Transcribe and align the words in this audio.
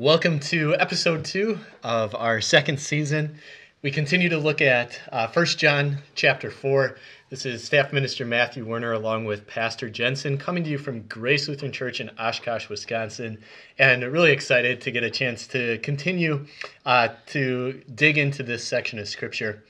Welcome 0.00 0.40
to 0.48 0.74
episode 0.76 1.26
two 1.26 1.58
of 1.82 2.14
our 2.14 2.40
second 2.40 2.80
season. 2.80 3.36
We 3.82 3.90
continue 3.90 4.30
to 4.30 4.38
look 4.38 4.62
at 4.62 4.98
uh, 5.12 5.28
1 5.30 5.44
John 5.44 5.98
chapter 6.14 6.50
4. 6.50 6.96
This 7.28 7.44
is 7.44 7.64
staff 7.64 7.92
minister 7.92 8.24
Matthew 8.24 8.64
Werner 8.64 8.94
along 8.94 9.26
with 9.26 9.46
Pastor 9.46 9.90
Jensen 9.90 10.38
coming 10.38 10.64
to 10.64 10.70
you 10.70 10.78
from 10.78 11.02
Grace 11.02 11.48
Lutheran 11.48 11.70
Church 11.70 12.00
in 12.00 12.10
Oshkosh, 12.18 12.70
Wisconsin. 12.70 13.42
And 13.78 14.02
really 14.02 14.32
excited 14.32 14.80
to 14.80 14.90
get 14.90 15.02
a 15.02 15.10
chance 15.10 15.46
to 15.48 15.76
continue 15.80 16.46
uh, 16.86 17.08
to 17.26 17.82
dig 17.94 18.16
into 18.16 18.42
this 18.42 18.64
section 18.64 18.98
of 18.98 19.06
Scripture. 19.06 19.64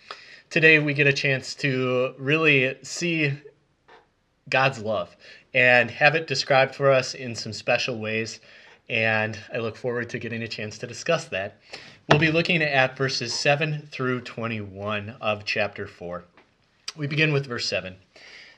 Today 0.48 0.78
we 0.78 0.94
get 0.94 1.08
a 1.08 1.12
chance 1.12 1.56
to 1.56 2.14
really 2.18 2.76
see 2.84 3.32
God's 4.48 4.78
love 4.78 5.16
and 5.52 5.90
have 5.90 6.14
it 6.14 6.28
described 6.28 6.76
for 6.76 6.92
us 6.92 7.14
in 7.14 7.34
some 7.34 7.52
special 7.52 7.98
ways. 7.98 8.38
And 8.90 9.38
I 9.54 9.58
look 9.58 9.76
forward 9.76 10.10
to 10.10 10.18
getting 10.18 10.42
a 10.42 10.48
chance 10.48 10.76
to 10.78 10.86
discuss 10.88 11.26
that. 11.26 11.58
We'll 12.08 12.18
be 12.18 12.32
looking 12.32 12.60
at 12.60 12.96
verses 12.96 13.32
7 13.32 13.86
through 13.92 14.22
21 14.22 15.14
of 15.20 15.44
chapter 15.44 15.86
4. 15.86 16.24
We 16.96 17.06
begin 17.06 17.32
with 17.32 17.46
verse 17.46 17.66
7. 17.66 17.94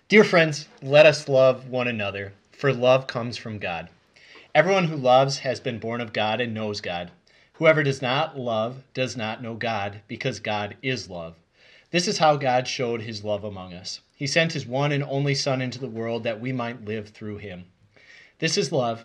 Dear 0.08 0.24
friends, 0.24 0.68
let 0.80 1.04
us 1.04 1.28
love 1.28 1.68
one 1.68 1.86
another, 1.86 2.32
for 2.50 2.72
love 2.72 3.06
comes 3.06 3.36
from 3.36 3.58
God. 3.58 3.90
Everyone 4.54 4.84
who 4.84 4.96
loves 4.96 5.40
has 5.40 5.60
been 5.60 5.78
born 5.78 6.00
of 6.00 6.14
God 6.14 6.40
and 6.40 6.54
knows 6.54 6.80
God. 6.80 7.10
Whoever 7.54 7.82
does 7.82 8.00
not 8.00 8.38
love 8.38 8.84
does 8.94 9.18
not 9.18 9.42
know 9.42 9.52
God, 9.52 10.00
because 10.08 10.40
God 10.40 10.76
is 10.82 11.10
love. 11.10 11.34
This 11.90 12.08
is 12.08 12.16
how 12.16 12.36
God 12.36 12.66
showed 12.66 13.02
his 13.02 13.22
love 13.22 13.44
among 13.44 13.74
us. 13.74 14.00
He 14.16 14.26
sent 14.26 14.54
his 14.54 14.66
one 14.66 14.92
and 14.92 15.04
only 15.04 15.34
Son 15.34 15.60
into 15.60 15.78
the 15.78 15.86
world 15.88 16.24
that 16.24 16.40
we 16.40 16.52
might 16.52 16.86
live 16.86 17.10
through 17.10 17.36
him. 17.36 17.66
This 18.38 18.56
is 18.56 18.72
love, 18.72 19.04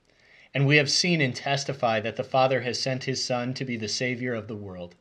And 0.53 0.67
we 0.67 0.77
have 0.77 0.91
seen 0.91 1.21
and 1.21 1.33
testify 1.33 2.01
that 2.01 2.17
the 2.17 2.23
Father 2.23 2.61
has 2.61 2.79
sent 2.79 3.05
his 3.05 3.23
Son 3.23 3.53
to 3.53 3.63
be 3.63 3.77
the 3.77 3.87
Savior 3.87 4.33
of 4.33 4.47
the 4.47 4.55
world. 4.55 4.95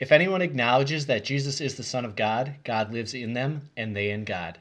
If 0.00 0.10
anyone 0.10 0.42
acknowledges 0.42 1.06
that 1.06 1.24
Jesus 1.24 1.60
is 1.60 1.76
the 1.76 1.82
Son 1.84 2.04
of 2.04 2.16
God, 2.16 2.56
God 2.64 2.92
lives 2.92 3.14
in 3.14 3.32
them, 3.32 3.70
and 3.76 3.94
they 3.94 4.10
in 4.10 4.24
God. 4.24 4.58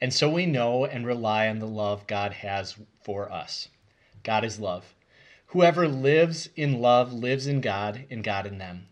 And 0.00 0.14
so 0.14 0.30
we 0.30 0.46
know 0.46 0.84
and 0.84 1.06
rely 1.06 1.48
on 1.48 1.58
the 1.58 1.66
love 1.66 2.06
God 2.06 2.32
has 2.34 2.76
for 3.02 3.30
us. 3.32 3.68
God 4.22 4.44
is 4.44 4.60
love. 4.60 4.94
Whoever 5.46 5.88
lives 5.88 6.48
in 6.54 6.80
love 6.80 7.12
lives 7.12 7.48
in 7.48 7.60
God, 7.60 8.06
and 8.10 8.22
God 8.22 8.46
in 8.46 8.58
them. 8.58 8.86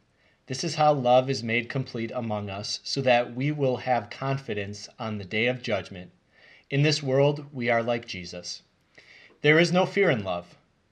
This 0.46 0.64
is 0.64 0.74
how 0.74 0.92
love 0.92 1.30
is 1.30 1.42
made 1.44 1.68
complete 1.68 2.10
among 2.12 2.50
us, 2.50 2.80
so 2.82 3.00
that 3.02 3.34
we 3.34 3.52
will 3.52 3.76
have 3.76 4.10
confidence 4.10 4.88
on 4.98 5.18
the 5.18 5.24
day 5.24 5.46
of 5.46 5.62
judgment. 5.62 6.10
In 6.70 6.82
this 6.82 7.02
world, 7.02 7.46
we 7.52 7.70
are 7.70 7.82
like 7.82 8.06
Jesus. 8.06 8.62
There 9.42 9.60
is 9.60 9.72
no 9.72 9.86
fear 9.86 10.10
in 10.10 10.24
love, 10.24 10.57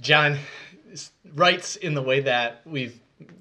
John 0.00 0.38
writes 1.34 1.76
in 1.76 1.94
the 1.94 2.02
way 2.02 2.20
that 2.20 2.62
we've 2.64 2.98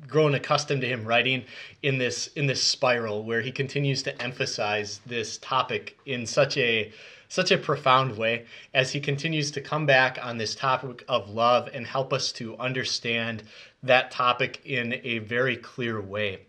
grown 0.07 0.35
accustomed 0.35 0.81
to 0.81 0.87
him 0.87 1.05
writing 1.05 1.45
in 1.83 1.97
this 1.97 2.27
in 2.27 2.47
this 2.47 2.61
spiral 2.61 3.23
where 3.23 3.41
he 3.41 3.51
continues 3.51 4.03
to 4.03 4.21
emphasize 4.21 4.99
this 5.05 5.37
topic 5.37 5.97
in 6.05 6.25
such 6.25 6.57
a 6.57 6.91
such 7.27 7.51
a 7.51 7.57
profound 7.57 8.17
way 8.17 8.45
as 8.73 8.91
he 8.91 8.99
continues 8.99 9.51
to 9.51 9.61
come 9.61 9.85
back 9.85 10.17
on 10.21 10.37
this 10.37 10.55
topic 10.55 11.05
of 11.07 11.29
love 11.29 11.69
and 11.73 11.85
help 11.85 12.11
us 12.11 12.31
to 12.33 12.57
understand 12.57 13.43
that 13.83 14.09
topic 14.11 14.61
in 14.65 14.99
a 15.03 15.19
very 15.19 15.55
clear 15.55 16.01
way. 16.01 16.39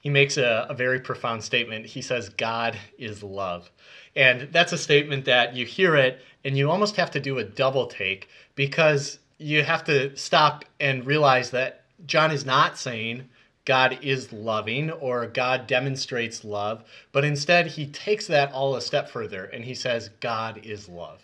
He 0.00 0.08
makes 0.08 0.38
a, 0.38 0.66
a 0.68 0.74
very 0.74 0.98
profound 0.98 1.44
statement. 1.44 1.86
He 1.86 2.00
says, 2.00 2.30
God 2.30 2.76
is 2.98 3.22
love. 3.22 3.70
And 4.16 4.48
that's 4.50 4.72
a 4.72 4.78
statement 4.78 5.26
that 5.26 5.54
you 5.54 5.66
hear 5.66 5.94
it 5.94 6.22
and 6.44 6.56
you 6.56 6.70
almost 6.70 6.96
have 6.96 7.10
to 7.12 7.20
do 7.20 7.38
a 7.38 7.44
double 7.44 7.86
take 7.86 8.28
because 8.54 9.18
you 9.38 9.62
have 9.62 9.84
to 9.84 10.16
stop 10.16 10.64
and 10.80 11.06
realize 11.06 11.50
that 11.50 11.84
John 12.06 12.30
is 12.30 12.46
not 12.46 12.78
saying 12.78 13.28
God 13.66 13.98
is 14.02 14.32
loving 14.32 14.90
or 14.90 15.26
God 15.26 15.66
demonstrates 15.66 16.44
love, 16.44 16.82
but 17.12 17.24
instead 17.24 17.66
he 17.66 17.86
takes 17.86 18.26
that 18.26 18.52
all 18.52 18.74
a 18.74 18.80
step 18.80 19.08
further 19.08 19.44
and 19.44 19.64
he 19.64 19.74
says 19.74 20.10
God 20.20 20.60
is 20.64 20.88
love. 20.88 21.20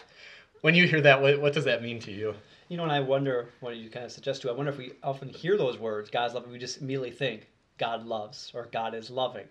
When 0.61 0.75
you 0.75 0.87
hear 0.87 1.01
that, 1.01 1.21
what, 1.21 1.41
what 1.41 1.55
does 1.55 1.65
that 1.65 1.83
mean 1.83 1.99
to 2.01 2.13
you? 2.13 2.35
You 2.69 2.77
know, 2.77 2.83
and 2.83 2.93
I 2.93 3.01
wonder 3.01 3.49
what 3.61 3.77
you 3.77 3.89
kind 3.89 4.05
of 4.05 4.13
suggest 4.13 4.43
to. 4.43 4.51
I 4.51 4.53
wonder 4.53 4.71
if 4.71 4.79
we 4.79 4.93
often 5.03 5.29
hear 5.29 5.57
those 5.57 5.79
words, 5.79 6.11
God's 6.11 6.35
loving, 6.35 6.53
we 6.53 6.59
just 6.59 6.81
immediately 6.81 7.11
think 7.11 7.49
God 7.79 8.07
loves 8.07 8.53
or 8.55 8.67
God 8.67 8.95
is 8.95 9.11
loving. 9.11 9.49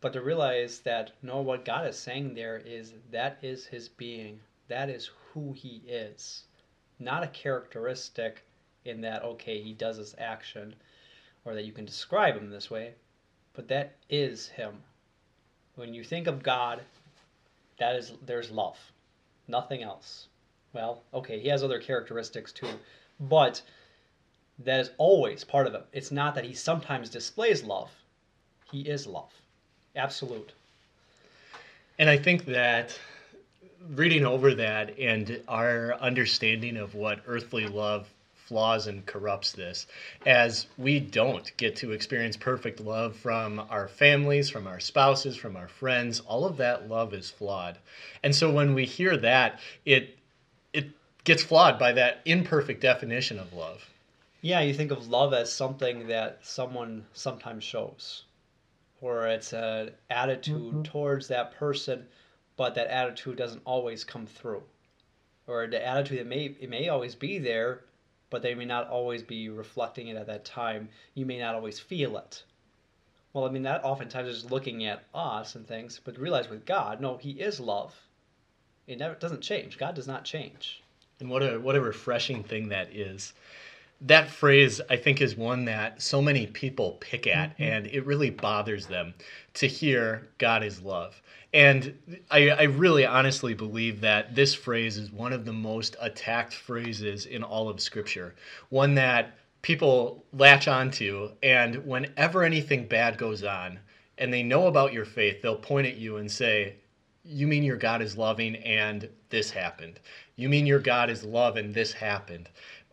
But 0.00 0.12
to 0.12 0.22
realize 0.22 0.80
that 0.80 1.12
no, 1.22 1.40
what 1.40 1.64
God 1.64 1.86
is 1.86 1.98
saying 1.98 2.34
there 2.34 2.56
is 2.56 2.94
that 3.10 3.38
is 3.42 3.66
his 3.66 3.88
being. 3.88 4.40
That 4.68 4.88
is 4.88 5.10
who 5.32 5.52
he 5.52 5.82
is. 5.86 6.44
Not 6.98 7.24
a 7.24 7.28
characteristic 7.28 8.44
in 8.88 9.00
that 9.02 9.22
okay 9.22 9.60
he 9.60 9.72
does 9.72 9.98
this 9.98 10.14
action 10.18 10.74
or 11.44 11.54
that 11.54 11.64
you 11.64 11.72
can 11.72 11.84
describe 11.84 12.36
him 12.36 12.50
this 12.50 12.70
way 12.70 12.94
but 13.52 13.68
that 13.68 13.96
is 14.08 14.48
him 14.48 14.82
when 15.74 15.94
you 15.94 16.02
think 16.02 16.26
of 16.26 16.42
god 16.42 16.80
that 17.78 17.96
is 17.96 18.12
there's 18.24 18.50
love 18.50 18.78
nothing 19.46 19.82
else 19.82 20.28
well 20.72 21.02
okay 21.12 21.38
he 21.38 21.48
has 21.48 21.62
other 21.62 21.78
characteristics 21.78 22.52
too 22.52 22.68
but 23.20 23.60
that 24.58 24.80
is 24.80 24.90
always 24.98 25.44
part 25.44 25.66
of 25.66 25.72
him 25.72 25.82
it's 25.92 26.10
not 26.10 26.34
that 26.34 26.44
he 26.44 26.54
sometimes 26.54 27.10
displays 27.10 27.62
love 27.62 27.90
he 28.70 28.82
is 28.82 29.06
love 29.06 29.32
absolute 29.96 30.52
and 31.98 32.08
i 32.08 32.16
think 32.16 32.44
that 32.44 32.98
reading 33.90 34.24
over 34.24 34.54
that 34.54 34.98
and 34.98 35.40
our 35.48 35.94
understanding 35.94 36.76
of 36.76 36.94
what 36.94 37.20
earthly 37.26 37.66
love 37.66 38.08
flaws 38.48 38.86
and 38.86 39.04
corrupts 39.04 39.52
this 39.52 39.86
as 40.24 40.66
we 40.78 40.98
don't 40.98 41.54
get 41.58 41.76
to 41.76 41.92
experience 41.92 42.34
perfect 42.34 42.80
love 42.80 43.14
from 43.14 43.60
our 43.68 43.86
families, 43.86 44.48
from 44.48 44.66
our 44.66 44.80
spouses, 44.80 45.36
from 45.36 45.54
our 45.54 45.68
friends. 45.68 46.20
All 46.20 46.46
of 46.46 46.56
that 46.56 46.88
love 46.88 47.12
is 47.12 47.30
flawed. 47.30 47.76
And 48.22 48.34
so 48.34 48.50
when 48.50 48.72
we 48.74 48.86
hear 48.86 49.18
that, 49.18 49.60
it 49.84 50.16
it 50.72 50.86
gets 51.24 51.42
flawed 51.42 51.78
by 51.78 51.92
that 51.92 52.20
imperfect 52.24 52.80
definition 52.80 53.38
of 53.38 53.52
love. 53.52 53.84
Yeah, 54.48 54.60
you 54.60 54.72
think 54.72 54.92
of 54.92 55.10
love 55.10 55.34
as 55.34 55.52
something 55.52 56.06
that 56.06 56.38
someone 56.40 57.04
sometimes 57.12 57.64
shows, 57.64 58.24
or 59.02 59.26
it's 59.26 59.52
an 59.52 59.90
attitude 60.08 60.72
mm-hmm. 60.72 60.82
towards 60.84 61.28
that 61.28 61.52
person, 61.58 62.06
but 62.56 62.74
that 62.74 62.86
attitude 62.86 63.36
doesn't 63.36 63.60
always 63.66 64.04
come 64.04 64.24
through, 64.24 64.62
or 65.46 65.66
the 65.66 65.86
attitude 65.86 66.20
that 66.20 66.26
may 66.26 66.56
it 66.58 66.70
may 66.70 66.88
always 66.88 67.14
be 67.14 67.38
there, 67.38 67.84
but 68.30 68.40
they 68.40 68.54
may 68.54 68.64
not 68.64 68.88
always 68.88 69.22
be 69.22 69.50
reflecting 69.50 70.08
it 70.08 70.16
at 70.16 70.28
that 70.28 70.46
time. 70.46 70.88
You 71.12 71.26
may 71.26 71.38
not 71.38 71.54
always 71.54 71.78
feel 71.78 72.16
it. 72.16 72.42
Well, 73.34 73.44
I 73.44 73.50
mean, 73.50 73.64
that 73.64 73.84
oftentimes 73.84 74.30
is 74.30 74.50
looking 74.50 74.86
at 74.86 75.04
us 75.14 75.56
and 75.56 75.66
things, 75.66 76.00
but 76.02 76.16
realize 76.16 76.48
with 76.48 76.64
God, 76.64 77.02
no, 77.02 77.18
He 77.18 77.32
is 77.32 77.60
love. 77.60 77.94
It 78.86 78.98
never 78.98 79.14
doesn't 79.14 79.42
change. 79.42 79.76
God 79.76 79.94
does 79.94 80.08
not 80.08 80.24
change. 80.24 80.82
And 81.20 81.28
what 81.28 81.42
a 81.42 81.60
what 81.60 81.76
a 81.76 81.82
refreshing 81.82 82.44
thing 82.44 82.70
that 82.70 82.96
is. 82.96 83.34
That 84.00 84.30
phrase, 84.30 84.80
I 84.88 84.96
think, 84.96 85.20
is 85.20 85.36
one 85.36 85.64
that 85.64 86.00
so 86.00 86.22
many 86.22 86.46
people 86.46 86.98
pick 87.00 87.26
at, 87.26 87.52
mm-hmm. 87.54 87.62
and 87.62 87.86
it 87.88 88.06
really 88.06 88.30
bothers 88.30 88.86
them 88.86 89.14
to 89.54 89.66
hear 89.66 90.28
God 90.38 90.62
is 90.62 90.80
love. 90.80 91.20
And 91.52 91.98
I, 92.30 92.50
I, 92.50 92.62
really 92.64 93.06
honestly 93.06 93.54
believe 93.54 94.02
that 94.02 94.34
this 94.34 94.54
phrase 94.54 94.98
is 94.98 95.10
one 95.10 95.32
of 95.32 95.46
the 95.46 95.52
most 95.52 95.96
attacked 95.98 96.52
phrases 96.52 97.24
in 97.24 97.42
all 97.42 97.70
of 97.70 97.80
Scripture. 97.80 98.34
One 98.68 98.94
that 98.96 99.38
people 99.62 100.24
latch 100.32 100.68
onto. 100.68 101.30
And 101.42 101.86
whenever 101.86 102.42
anything 102.42 102.86
bad 102.86 103.18
goes 103.18 103.44
on 103.44 103.78
and 104.18 104.32
they 104.32 104.42
know 104.42 104.66
about 104.66 104.92
your 104.92 105.04
faith, 105.04 105.42
they'll 105.42 105.56
point 105.56 105.86
at 105.86 105.96
you 105.96 106.16
and 106.16 106.30
say, 106.30 106.76
You 107.24 107.46
mean 107.46 107.62
your 107.62 107.76
God 107.76 108.02
is 108.02 108.16
loving 108.16 108.56
and 108.56 109.08
this 109.30 109.50
happened? 109.50 110.00
You 110.36 110.48
mean 110.48 110.66
your 110.66 110.78
God 110.78 111.10
is 111.10 111.24
love 111.24 111.56
and 111.56 111.74
this 111.74 111.92
happened? 111.92 112.48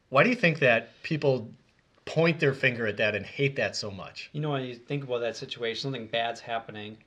Why 0.09 0.23
do 0.23 0.29
you 0.29 0.35
think 0.35 0.59
that 0.59 1.01
people 1.01 1.51
point 2.05 2.39
their 2.39 2.53
finger 2.53 2.85
at 2.85 2.97
that 2.97 3.15
and 3.15 3.25
hate 3.25 3.55
that 3.55 3.75
so 3.75 3.89
much? 3.89 4.29
You 4.33 4.41
know, 4.41 4.51
when 4.51 4.63
you 4.63 4.75
think 4.75 5.03
about 5.03 5.19
that 5.21 5.35
situation, 5.35 5.81
something 5.81 6.07
bad's 6.07 6.41
happening, 6.41 6.97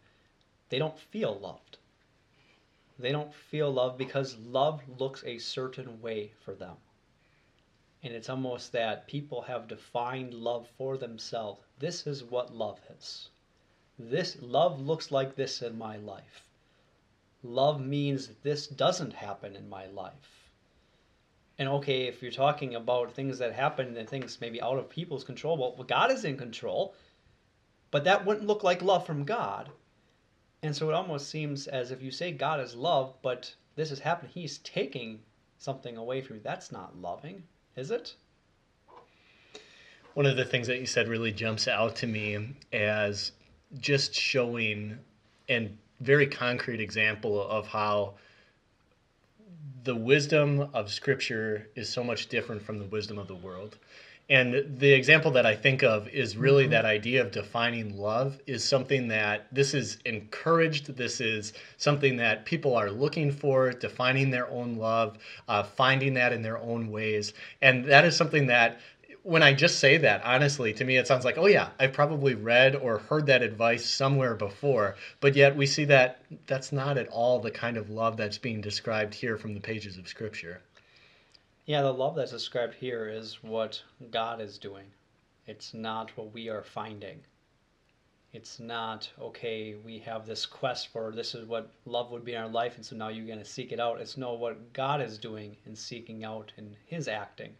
they 0.68 0.78
don't 0.78 0.98
feel 0.98 1.38
loved. 1.38 1.78
They 2.98 3.12
don't 3.12 3.32
feel 3.32 3.70
love 3.72 3.96
because 3.96 4.36
love 4.38 4.82
looks 4.98 5.22
a 5.24 5.38
certain 5.38 6.02
way 6.02 6.32
for 6.44 6.54
them. 6.54 6.76
And 8.02 8.12
it's 8.12 8.28
almost 8.28 8.72
that 8.72 9.06
people 9.06 9.42
have 9.42 9.68
defined 9.68 10.34
love 10.34 10.68
for 10.76 10.96
themselves. 10.96 11.60
This 11.78 12.06
is 12.06 12.24
what 12.24 12.52
love 12.52 12.80
is. 12.98 13.30
This 13.98 14.36
love 14.40 14.80
looks 14.80 15.12
like 15.12 15.36
this 15.36 15.62
in 15.62 15.78
my 15.78 15.96
life. 15.96 16.48
Love 17.44 17.80
means 17.80 18.30
this 18.42 18.66
doesn't 18.66 19.12
happen 19.12 19.54
in 19.54 19.68
my 19.68 19.86
life. 19.86 20.37
And 21.58 21.68
okay, 21.68 22.02
if 22.02 22.22
you're 22.22 22.30
talking 22.30 22.76
about 22.76 23.12
things 23.12 23.38
that 23.38 23.52
happen 23.52 23.96
and 23.96 24.08
things 24.08 24.38
maybe 24.40 24.62
out 24.62 24.78
of 24.78 24.88
people's 24.88 25.24
control, 25.24 25.56
well, 25.56 25.84
God 25.84 26.12
is 26.12 26.24
in 26.24 26.36
control, 26.36 26.94
but 27.90 28.04
that 28.04 28.24
wouldn't 28.24 28.46
look 28.46 28.62
like 28.62 28.80
love 28.80 29.04
from 29.04 29.24
God. 29.24 29.68
And 30.62 30.74
so 30.74 30.88
it 30.88 30.94
almost 30.94 31.30
seems 31.30 31.66
as 31.66 31.90
if 31.90 32.02
you 32.02 32.10
say 32.10 32.32
God 32.32 32.60
is 32.60 32.74
love, 32.74 33.14
but 33.22 33.52
this 33.74 33.90
has 33.90 33.98
happened, 33.98 34.30
He's 34.32 34.58
taking 34.58 35.20
something 35.58 35.96
away 35.96 36.20
from 36.20 36.36
you. 36.36 36.42
That's 36.42 36.70
not 36.70 36.96
loving, 37.00 37.42
is 37.76 37.90
it? 37.90 38.14
One 40.14 40.26
of 40.26 40.36
the 40.36 40.44
things 40.44 40.66
that 40.66 40.80
you 40.80 40.86
said 40.86 41.08
really 41.08 41.32
jumps 41.32 41.68
out 41.68 41.96
to 41.96 42.06
me 42.06 42.56
as 42.72 43.32
just 43.78 44.14
showing 44.14 44.98
and 45.48 45.76
very 46.00 46.26
concrete 46.26 46.80
example 46.80 47.40
of 47.48 47.66
how 47.66 48.14
the 49.84 49.94
wisdom 49.94 50.68
of 50.74 50.90
scripture 50.90 51.68
is 51.74 51.88
so 51.88 52.02
much 52.02 52.28
different 52.28 52.62
from 52.62 52.78
the 52.78 52.86
wisdom 52.86 53.18
of 53.18 53.28
the 53.28 53.34
world 53.34 53.76
and 54.30 54.78
the 54.78 54.92
example 54.92 55.30
that 55.32 55.46
I 55.46 55.56
think 55.56 55.82
of 55.82 56.06
is 56.08 56.36
really 56.36 56.64
mm-hmm. 56.64 56.72
that 56.72 56.84
idea 56.84 57.22
of 57.22 57.30
defining 57.30 57.96
love 57.96 58.38
is 58.46 58.62
something 58.62 59.08
that 59.08 59.46
this 59.52 59.72
is 59.72 59.98
encouraged. 60.04 60.96
This 60.96 61.20
is 61.20 61.54
something 61.78 62.16
that 62.18 62.44
people 62.44 62.76
are 62.76 62.90
looking 62.90 63.32
for, 63.32 63.72
defining 63.72 64.30
their 64.30 64.48
own 64.50 64.76
love, 64.76 65.16
uh, 65.48 65.62
finding 65.62 66.12
that 66.14 66.34
in 66.34 66.42
their 66.42 66.58
own 66.58 66.90
ways. 66.90 67.32
And 67.62 67.86
that 67.86 68.04
is 68.04 68.16
something 68.16 68.46
that 68.48 68.80
when 69.28 69.42
I 69.42 69.52
just 69.52 69.78
say 69.78 69.98
that, 69.98 70.22
honestly, 70.24 70.72
to 70.72 70.84
me, 70.86 70.96
it 70.96 71.06
sounds 71.06 71.26
like, 71.26 71.36
oh, 71.36 71.48
yeah, 71.48 71.68
I've 71.78 71.92
probably 71.92 72.34
read 72.34 72.74
or 72.74 72.96
heard 72.96 73.26
that 73.26 73.42
advice 73.42 73.84
somewhere 73.84 74.34
before. 74.34 74.96
But 75.20 75.36
yet 75.36 75.54
we 75.54 75.66
see 75.66 75.84
that 75.84 76.22
that's 76.46 76.72
not 76.72 76.96
at 76.96 77.08
all 77.08 77.38
the 77.38 77.50
kind 77.50 77.76
of 77.76 77.90
love 77.90 78.16
that's 78.16 78.38
being 78.38 78.62
described 78.62 79.12
here 79.12 79.36
from 79.36 79.52
the 79.52 79.60
pages 79.60 79.98
of 79.98 80.08
Scripture. 80.08 80.62
Yeah, 81.66 81.82
the 81.82 81.92
love 81.92 82.16
that's 82.16 82.32
described 82.32 82.72
here 82.76 83.06
is 83.06 83.42
what 83.42 83.82
God 84.10 84.40
is 84.40 84.56
doing. 84.56 84.86
It's 85.46 85.74
not 85.74 86.16
what 86.16 86.32
we 86.32 86.48
are 86.48 86.62
finding. 86.62 87.20
It's 88.32 88.58
not, 88.58 89.10
okay, 89.20 89.74
we 89.84 89.98
have 89.98 90.24
this 90.24 90.46
quest 90.46 90.88
for 90.88 91.12
this 91.14 91.34
is 91.34 91.44
what 91.44 91.70
love 91.84 92.10
would 92.12 92.24
be 92.24 92.32
in 92.32 92.40
our 92.40 92.48
life, 92.48 92.76
and 92.76 92.84
so 92.84 92.96
now 92.96 93.08
you're 93.08 93.26
going 93.26 93.38
to 93.38 93.44
seek 93.44 93.72
it 93.72 93.80
out. 93.80 94.00
It's 94.00 94.16
no, 94.16 94.32
what 94.32 94.72
God 94.72 95.02
is 95.02 95.18
doing 95.18 95.54
in 95.66 95.76
seeking 95.76 96.24
out 96.24 96.50
in 96.56 96.74
His 96.86 97.08
acting. 97.08 97.52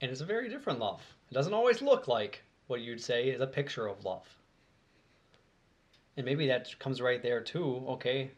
And 0.00 0.10
it's 0.10 0.20
a 0.20 0.26
very 0.26 0.48
different 0.48 0.78
love. 0.78 1.00
It 1.30 1.34
doesn't 1.34 1.54
always 1.54 1.82
look 1.82 2.08
like 2.08 2.42
what 2.66 2.80
you'd 2.80 3.00
say 3.00 3.28
is 3.28 3.40
a 3.40 3.46
picture 3.46 3.86
of 3.86 4.04
love. 4.04 4.26
And 6.16 6.24
maybe 6.24 6.46
that 6.48 6.78
comes 6.78 7.00
right 7.00 7.22
there 7.22 7.40
too. 7.40 7.84
Okay, 7.88 8.30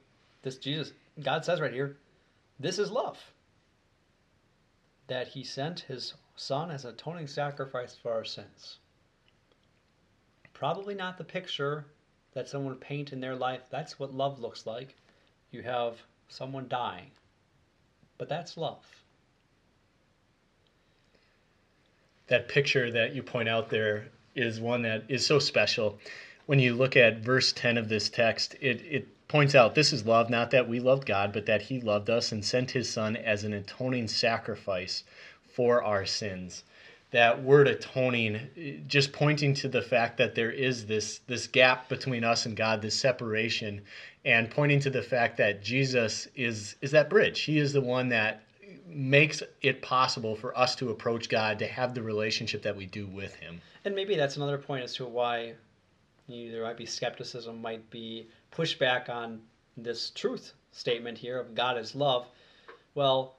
this 0.42 0.56
Jesus, 0.56 0.92
God 1.22 1.44
says 1.44 1.60
right 1.60 1.72
here, 1.72 1.96
this 2.60 2.78
is 2.78 2.90
love 2.90 3.18
that 5.06 5.28
he 5.28 5.42
sent 5.42 5.80
his 5.80 6.14
son 6.36 6.70
as 6.70 6.84
atoning 6.84 7.26
sacrifice 7.26 7.94
for 7.94 8.12
our 8.12 8.24
sins. 8.24 8.78
Probably 10.52 10.94
not 10.94 11.18
the 11.18 11.24
picture 11.24 11.86
that 12.32 12.48
someone 12.48 12.72
would 12.72 12.80
paint 12.80 13.12
in 13.12 13.20
their 13.20 13.36
life. 13.36 13.62
That's 13.70 13.98
what 13.98 14.12
love 14.12 14.40
looks 14.40 14.66
like. 14.66 14.94
You 15.50 15.62
have 15.62 15.96
someone 16.28 16.68
dying. 16.68 17.10
But 18.18 18.28
that's 18.28 18.56
love. 18.56 18.84
That 22.28 22.48
picture 22.48 22.90
that 22.90 23.14
you 23.14 23.22
point 23.22 23.48
out 23.48 23.70
there 23.70 24.08
is 24.34 24.60
one 24.60 24.82
that 24.82 25.04
is 25.08 25.26
so 25.26 25.38
special. 25.38 25.98
When 26.46 26.58
you 26.58 26.74
look 26.74 26.96
at 26.96 27.18
verse 27.18 27.52
10 27.52 27.76
of 27.76 27.88
this 27.88 28.08
text, 28.08 28.54
it, 28.60 28.80
it 28.88 29.28
points 29.28 29.54
out 29.54 29.74
this 29.74 29.92
is 29.92 30.06
love, 30.06 30.30
not 30.30 30.50
that 30.50 30.68
we 30.68 30.80
loved 30.80 31.06
God, 31.06 31.32
but 31.32 31.46
that 31.46 31.62
He 31.62 31.80
loved 31.80 32.08
us 32.08 32.32
and 32.32 32.44
sent 32.44 32.70
His 32.70 32.88
Son 32.88 33.16
as 33.16 33.44
an 33.44 33.52
atoning 33.52 34.08
sacrifice 34.08 35.04
for 35.42 35.82
our 35.82 36.06
sins. 36.06 36.64
That 37.10 37.42
word 37.42 37.68
atoning, 37.68 38.84
just 38.86 39.12
pointing 39.12 39.54
to 39.54 39.68
the 39.68 39.82
fact 39.82 40.18
that 40.18 40.34
there 40.34 40.50
is 40.50 40.86
this, 40.86 41.20
this 41.26 41.46
gap 41.46 41.88
between 41.88 42.24
us 42.24 42.44
and 42.44 42.56
God, 42.56 42.82
this 42.82 42.98
separation, 42.98 43.80
and 44.24 44.50
pointing 44.50 44.80
to 44.80 44.90
the 44.90 45.02
fact 45.02 45.38
that 45.38 45.62
Jesus 45.62 46.28
is, 46.34 46.76
is 46.82 46.90
that 46.90 47.08
bridge. 47.08 47.40
He 47.40 47.58
is 47.58 47.72
the 47.72 47.80
one 47.80 48.10
that 48.10 48.42
makes 48.86 49.42
it 49.62 49.82
possible 49.82 50.34
for 50.36 50.56
us 50.56 50.74
to 50.76 50.90
approach 50.90 51.28
God, 51.28 51.58
to 51.60 51.66
have 51.66 51.94
the 51.94 52.02
relationship 52.02 52.62
that 52.62 52.76
we 52.76 52.86
do 52.86 53.06
with 53.06 53.34
Him. 53.36 53.60
And 53.84 53.94
maybe 53.94 54.16
that's 54.16 54.36
another 54.36 54.58
point 54.58 54.84
as 54.84 54.94
to 54.94 55.06
why 55.06 55.54
there 56.28 56.62
might 56.62 56.76
be 56.76 56.86
skepticism, 56.86 57.60
might 57.62 57.88
be 57.90 58.28
pushback 58.52 59.08
on 59.08 59.40
this 59.76 60.10
truth 60.10 60.52
statement 60.72 61.18
here 61.18 61.38
of 61.38 61.54
God 61.54 61.78
is 61.78 61.94
love, 61.94 62.26
well, 62.94 63.36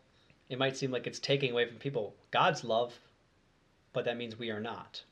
it 0.49 0.57
might 0.57 0.75
seem 0.75 0.91
like 0.91 1.05
it's 1.05 1.19
taking 1.19 1.51
away 1.51 1.67
from 1.67 1.77
people 1.77 2.15
God's 2.31 2.63
love, 2.63 2.93
but 3.93 4.05
that 4.05 4.17
means 4.17 4.39
we 4.39 4.49
are 4.49 4.59
not. 4.59 5.03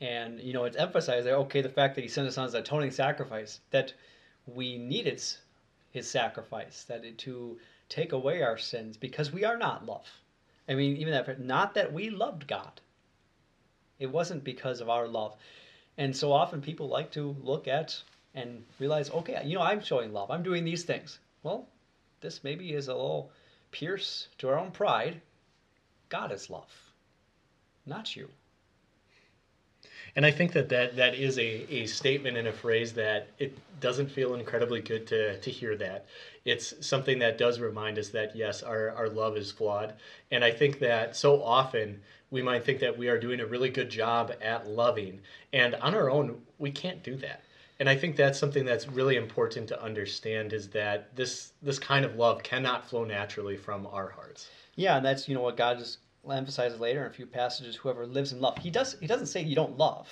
And, 0.00 0.40
you 0.40 0.52
know, 0.52 0.64
it's 0.64 0.76
emphasized 0.76 1.26
there, 1.26 1.36
okay, 1.36 1.60
the 1.60 1.68
fact 1.68 1.94
that 1.94 2.02
he 2.02 2.08
sent 2.08 2.28
us 2.28 2.38
on 2.38 2.46
as 2.46 2.54
atoning 2.54 2.90
sacrifice, 2.90 3.60
that 3.70 3.92
we 4.46 4.78
needed 4.78 5.22
his 5.90 6.08
sacrifice, 6.08 6.84
that 6.84 7.04
it, 7.04 7.18
to 7.18 7.58
take 7.90 8.12
away 8.12 8.40
our 8.40 8.56
sins 8.56 8.96
because 8.96 9.30
we 9.30 9.44
are 9.44 9.58
not 9.58 9.84
love. 9.84 10.06
I 10.66 10.74
mean, 10.74 10.96
even 10.96 11.12
that, 11.12 11.40
not 11.40 11.74
that 11.74 11.92
we 11.92 12.08
loved 12.08 12.46
God. 12.46 12.80
It 13.98 14.06
wasn't 14.06 14.44
because 14.44 14.80
of 14.80 14.88
our 14.88 15.06
love. 15.06 15.36
And 15.98 16.16
so 16.16 16.32
often 16.32 16.62
people 16.62 16.88
like 16.88 17.10
to 17.12 17.36
look 17.42 17.68
at 17.68 18.00
and 18.34 18.64
realize, 18.78 19.10
okay, 19.10 19.42
you 19.44 19.56
know, 19.56 19.62
I'm 19.62 19.82
showing 19.82 20.12
love. 20.12 20.30
I'm 20.30 20.42
doing 20.42 20.64
these 20.64 20.84
things. 20.84 21.18
Well, 21.42 21.68
this 22.20 22.44
maybe 22.44 22.72
is 22.72 22.88
a 22.88 22.94
little 22.94 23.32
pierce 23.72 24.28
to 24.38 24.48
our 24.48 24.58
own 24.58 24.70
pride. 24.70 25.20
God 26.08 26.32
is 26.32 26.48
love, 26.48 26.72
not 27.84 28.16
you. 28.16 28.28
And 30.16 30.26
I 30.26 30.30
think 30.30 30.52
that 30.52 30.68
that, 30.70 30.96
that 30.96 31.14
is 31.14 31.38
a, 31.38 31.72
a 31.72 31.86
statement 31.86 32.36
and 32.36 32.48
a 32.48 32.52
phrase 32.52 32.92
that 32.94 33.28
it 33.38 33.56
doesn't 33.80 34.10
feel 34.10 34.34
incredibly 34.34 34.80
good 34.80 35.06
to, 35.08 35.38
to 35.40 35.50
hear 35.50 35.76
that. 35.76 36.06
It's 36.44 36.74
something 36.86 37.18
that 37.20 37.38
does 37.38 37.60
remind 37.60 37.98
us 37.98 38.08
that, 38.10 38.34
yes, 38.34 38.62
our, 38.62 38.90
our 38.90 39.08
love 39.08 39.36
is 39.36 39.50
flawed. 39.50 39.94
And 40.30 40.44
I 40.44 40.50
think 40.50 40.78
that 40.80 41.16
so 41.16 41.42
often 41.42 42.00
we 42.30 42.42
might 42.42 42.64
think 42.64 42.80
that 42.80 42.96
we 42.96 43.08
are 43.08 43.18
doing 43.18 43.40
a 43.40 43.46
really 43.46 43.70
good 43.70 43.90
job 43.90 44.32
at 44.42 44.68
loving. 44.68 45.20
And 45.52 45.74
on 45.76 45.94
our 45.94 46.10
own, 46.10 46.40
we 46.58 46.70
can't 46.70 47.02
do 47.02 47.16
that 47.16 47.42
and 47.80 47.88
I 47.88 47.96
think 47.96 48.14
that's 48.14 48.38
something 48.38 48.66
that's 48.66 48.86
really 48.86 49.16
important 49.16 49.66
to 49.68 49.82
understand 49.82 50.52
is 50.52 50.68
that 50.68 51.16
this 51.16 51.52
this 51.62 51.78
kind 51.78 52.04
of 52.04 52.14
love 52.14 52.42
cannot 52.42 52.86
flow 52.86 53.04
naturally 53.04 53.56
from 53.56 53.86
our 53.86 54.10
hearts. 54.10 54.50
Yeah, 54.76 54.98
and 54.98 55.04
that's 55.04 55.26
you 55.28 55.34
know 55.34 55.40
what 55.40 55.56
God 55.56 55.82
just 56.22 56.36
emphasizes 56.36 56.80
later 56.80 57.02
in 57.02 57.10
a 57.10 57.14
few 57.14 57.26
passages. 57.26 57.76
Whoever 57.76 58.06
lives 58.06 58.32
in 58.32 58.40
love, 58.40 58.58
he 58.58 58.70
does. 58.70 58.96
He 59.00 59.06
doesn't 59.06 59.26
say 59.26 59.42
you 59.42 59.56
don't 59.56 59.78
love. 59.78 60.08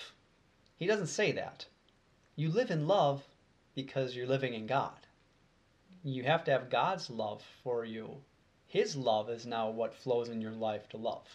He 0.77 0.87
doesn't 0.87 1.09
say 1.09 1.33
that. 1.33 1.67
You 2.37 2.51
live 2.51 2.71
in 2.71 2.87
love 2.87 3.27
because 3.75 4.15
you're 4.15 4.27
living 4.27 4.55
in 4.55 4.67
God. 4.67 5.07
You 6.05 6.23
have 6.23 6.45
to 6.45 6.53
have 6.53 6.71
God's 6.71 7.11
love 7.11 7.43
for 7.63 7.85
you. 7.85 8.23
His 8.67 8.97
love 8.97 9.31
is 9.31 9.47
now 9.47 9.71
what 9.71 9.95
flows 9.95 10.29
in 10.29 10.41
your 10.41 10.53
life 10.53 10.89
to 10.91 10.97
love. 10.97 11.27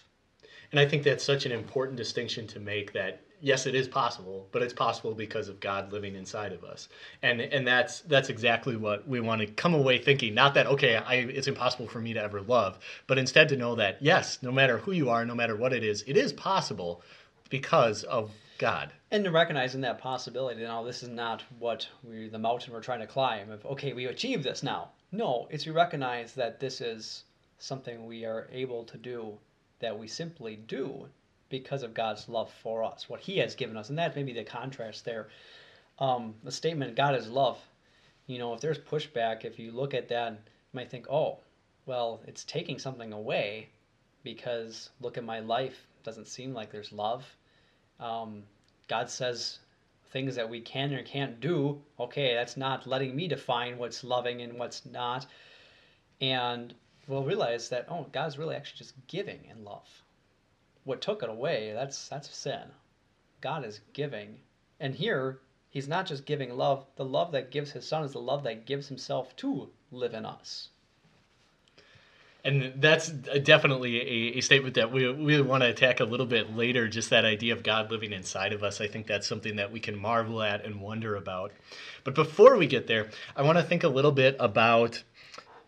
And 0.72 0.80
I 0.80 0.86
think 0.88 1.04
that's 1.04 1.24
such 1.24 1.46
an 1.46 1.52
important 1.52 1.98
distinction 1.98 2.48
to 2.48 2.60
make 2.60 2.94
that 2.94 3.22
yes, 3.44 3.66
it 3.66 3.76
is 3.76 3.90
possible, 3.90 4.48
but 4.54 4.62
it's 4.62 4.74
possible 4.74 5.14
because 5.14 5.50
of 5.50 5.60
God 5.60 5.92
living 5.92 6.16
inside 6.16 6.54
of 6.54 6.64
us. 6.64 6.88
And 7.22 7.42
and 7.42 7.68
that's 7.68 8.00
that's 8.02 8.30
exactly 8.30 8.78
what 8.78 9.08
we 9.08 9.20
want 9.20 9.42
to 9.42 9.48
come 9.48 9.74
away 9.74 10.00
thinking. 10.00 10.34
Not 10.34 10.54
that 10.54 10.66
okay, 10.68 10.96
I, 10.96 11.16
it's 11.16 11.48
impossible 11.48 11.88
for 11.88 12.00
me 12.00 12.14
to 12.14 12.22
ever 12.22 12.42
love, 12.42 12.80
but 13.06 13.18
instead 13.18 13.50
to 13.50 13.58
know 13.58 13.76
that 13.76 14.02
yes, 14.02 14.42
no 14.42 14.52
matter 14.52 14.78
who 14.78 14.94
you 14.94 15.10
are, 15.10 15.26
no 15.26 15.36
matter 15.36 15.58
what 15.58 15.74
it 15.74 15.84
is, 15.84 16.04
it 16.08 16.16
is 16.16 16.32
possible 16.32 17.04
because 17.50 18.04
of 18.04 18.32
God. 18.58 18.94
And 19.12 19.26
to 19.26 19.32
recognizing 19.32 19.82
that 19.82 20.00
possibility, 20.00 20.64
now 20.64 20.82
this 20.82 21.04
is 21.04 21.10
not 21.10 21.44
what 21.60 21.88
we 22.02 22.30
the 22.30 22.40
mountain 22.40 22.74
we're 22.74 22.82
trying 22.82 23.02
to 23.02 23.08
climb. 23.08 23.52
Of 23.52 23.66
okay, 23.66 23.92
we 23.92 24.06
achieved 24.06 24.44
this 24.46 24.64
now. 24.64 24.92
No, 25.12 25.48
it's 25.52 25.66
we 25.66 25.74
recognize 25.74 26.34
that 26.36 26.62
this 26.62 26.80
is 26.80 27.26
something 27.60 28.06
we 28.06 28.24
are 28.24 28.48
able 28.52 28.86
to 28.86 28.98
do 28.98 29.38
that 29.80 30.00
we 30.00 30.08
simply 30.08 30.56
do 30.56 31.08
because 31.54 31.84
of 31.84 31.94
God's 31.94 32.28
love 32.28 32.52
for 32.64 32.84
us, 32.84 33.08
what 33.08 33.20
He 33.20 33.38
has 33.38 33.54
given 33.54 33.78
us. 33.78 33.90
And 33.90 34.00
that 34.00 34.16
may 34.16 34.24
be 34.24 34.34
the 34.34 34.44
contrast 34.44 35.06
there. 35.06 35.28
Um, 36.00 36.34
the 36.44 36.52
statement, 36.52 36.96
God 36.96 37.14
is 37.14 37.30
love, 37.30 37.60
you 38.26 38.40
know, 38.40 38.56
if 38.56 38.60
there's 38.60 38.80
pushback, 38.80 39.46
if 39.46 39.60
you 39.60 39.72
look 39.72 39.94
at 39.94 40.08
that, 40.10 40.32
you 40.32 40.38
might 40.74 40.90
think, 40.90 41.06
oh, 41.12 41.38
well, 41.86 42.22
it's 42.26 42.44
taking 42.44 42.80
something 42.80 43.14
away 43.14 43.70
because 44.24 44.90
look 45.00 45.16
at 45.16 45.24
my 45.24 45.42
life. 45.42 45.86
It 46.00 46.04
doesn't 46.04 46.28
seem 46.28 46.56
like 46.56 46.72
there's 46.72 46.92
love. 46.92 47.24
Um, 48.00 48.42
God 48.88 49.12
says 49.12 49.60
things 50.12 50.36
that 50.36 50.50
we 50.50 50.60
can 50.60 50.92
or 50.92 51.04
can't 51.04 51.40
do. 51.40 51.80
Okay, 52.00 52.34
that's 52.34 52.58
not 52.58 52.88
letting 52.88 53.16
me 53.16 53.28
define 53.28 53.78
what's 53.78 54.04
loving 54.04 54.42
and 54.42 54.58
what's 54.58 54.88
not. 54.88 55.28
And 56.20 56.74
we'll 57.08 57.24
realize 57.24 57.70
that, 57.70 57.86
oh, 57.90 58.08
God's 58.12 58.40
really 58.40 58.56
actually 58.56 58.80
just 58.80 58.96
giving 59.06 59.46
in 59.52 59.64
love. 59.64 59.88
What 60.84 61.02
took 61.02 61.24
it 61.24 61.30
away, 61.30 61.72
that's 61.74 62.08
that's 62.10 62.36
sin. 62.36 62.72
God 63.42 63.66
is 63.66 63.82
giving. 63.94 64.40
And 64.80 64.96
here, 64.96 65.40
he's 65.70 65.88
not 65.88 66.06
just 66.06 66.26
giving 66.26 66.56
love. 66.56 66.86
The 66.96 67.06
love 67.06 67.32
that 67.32 67.52
gives 67.52 67.72
his 67.72 67.88
son 67.88 68.04
is 68.04 68.14
the 68.14 68.20
love 68.20 68.44
that 68.44 68.66
gives 68.66 68.88
himself 68.88 69.36
to 69.38 69.70
live 69.92 70.14
in 70.14 70.26
us 70.26 70.70
and 72.46 72.74
that's 72.78 73.10
definitely 73.10 73.98
a, 74.02 74.38
a, 74.38 74.42
statement 74.42 74.76
that 74.76 74.92
we, 74.92 75.10
we 75.12 75.42
want 75.42 75.64
to 75.64 75.70
attack 75.70 76.00
a 76.00 76.04
little 76.04 76.26
bit 76.26 76.56
later 76.56 76.88
just 76.88 77.10
that 77.10 77.26
idea 77.26 77.54
of 77.54 77.64
god 77.64 77.90
living 77.92 78.12
inside 78.12 78.54
of 78.54 78.64
us 78.64 78.82
i 78.82 78.88
think 78.88 79.08
that's 79.08 79.28
something 79.28 79.56
that 79.56 79.72
we 79.72 79.80
can 79.80 79.98
marvel 79.98 80.42
at 80.42 80.66
and 80.66 80.82
wonder 80.82 81.16
about 81.16 81.52
but 82.04 82.16
before 82.16 82.58
we 82.58 82.68
get 82.68 82.88
there 82.88 83.10
i 83.36 83.42
want 83.42 83.58
to 83.58 83.64
think 83.64 83.84
a 83.84 83.88
little 83.88 84.12
bit 84.12 84.36
about 84.40 85.02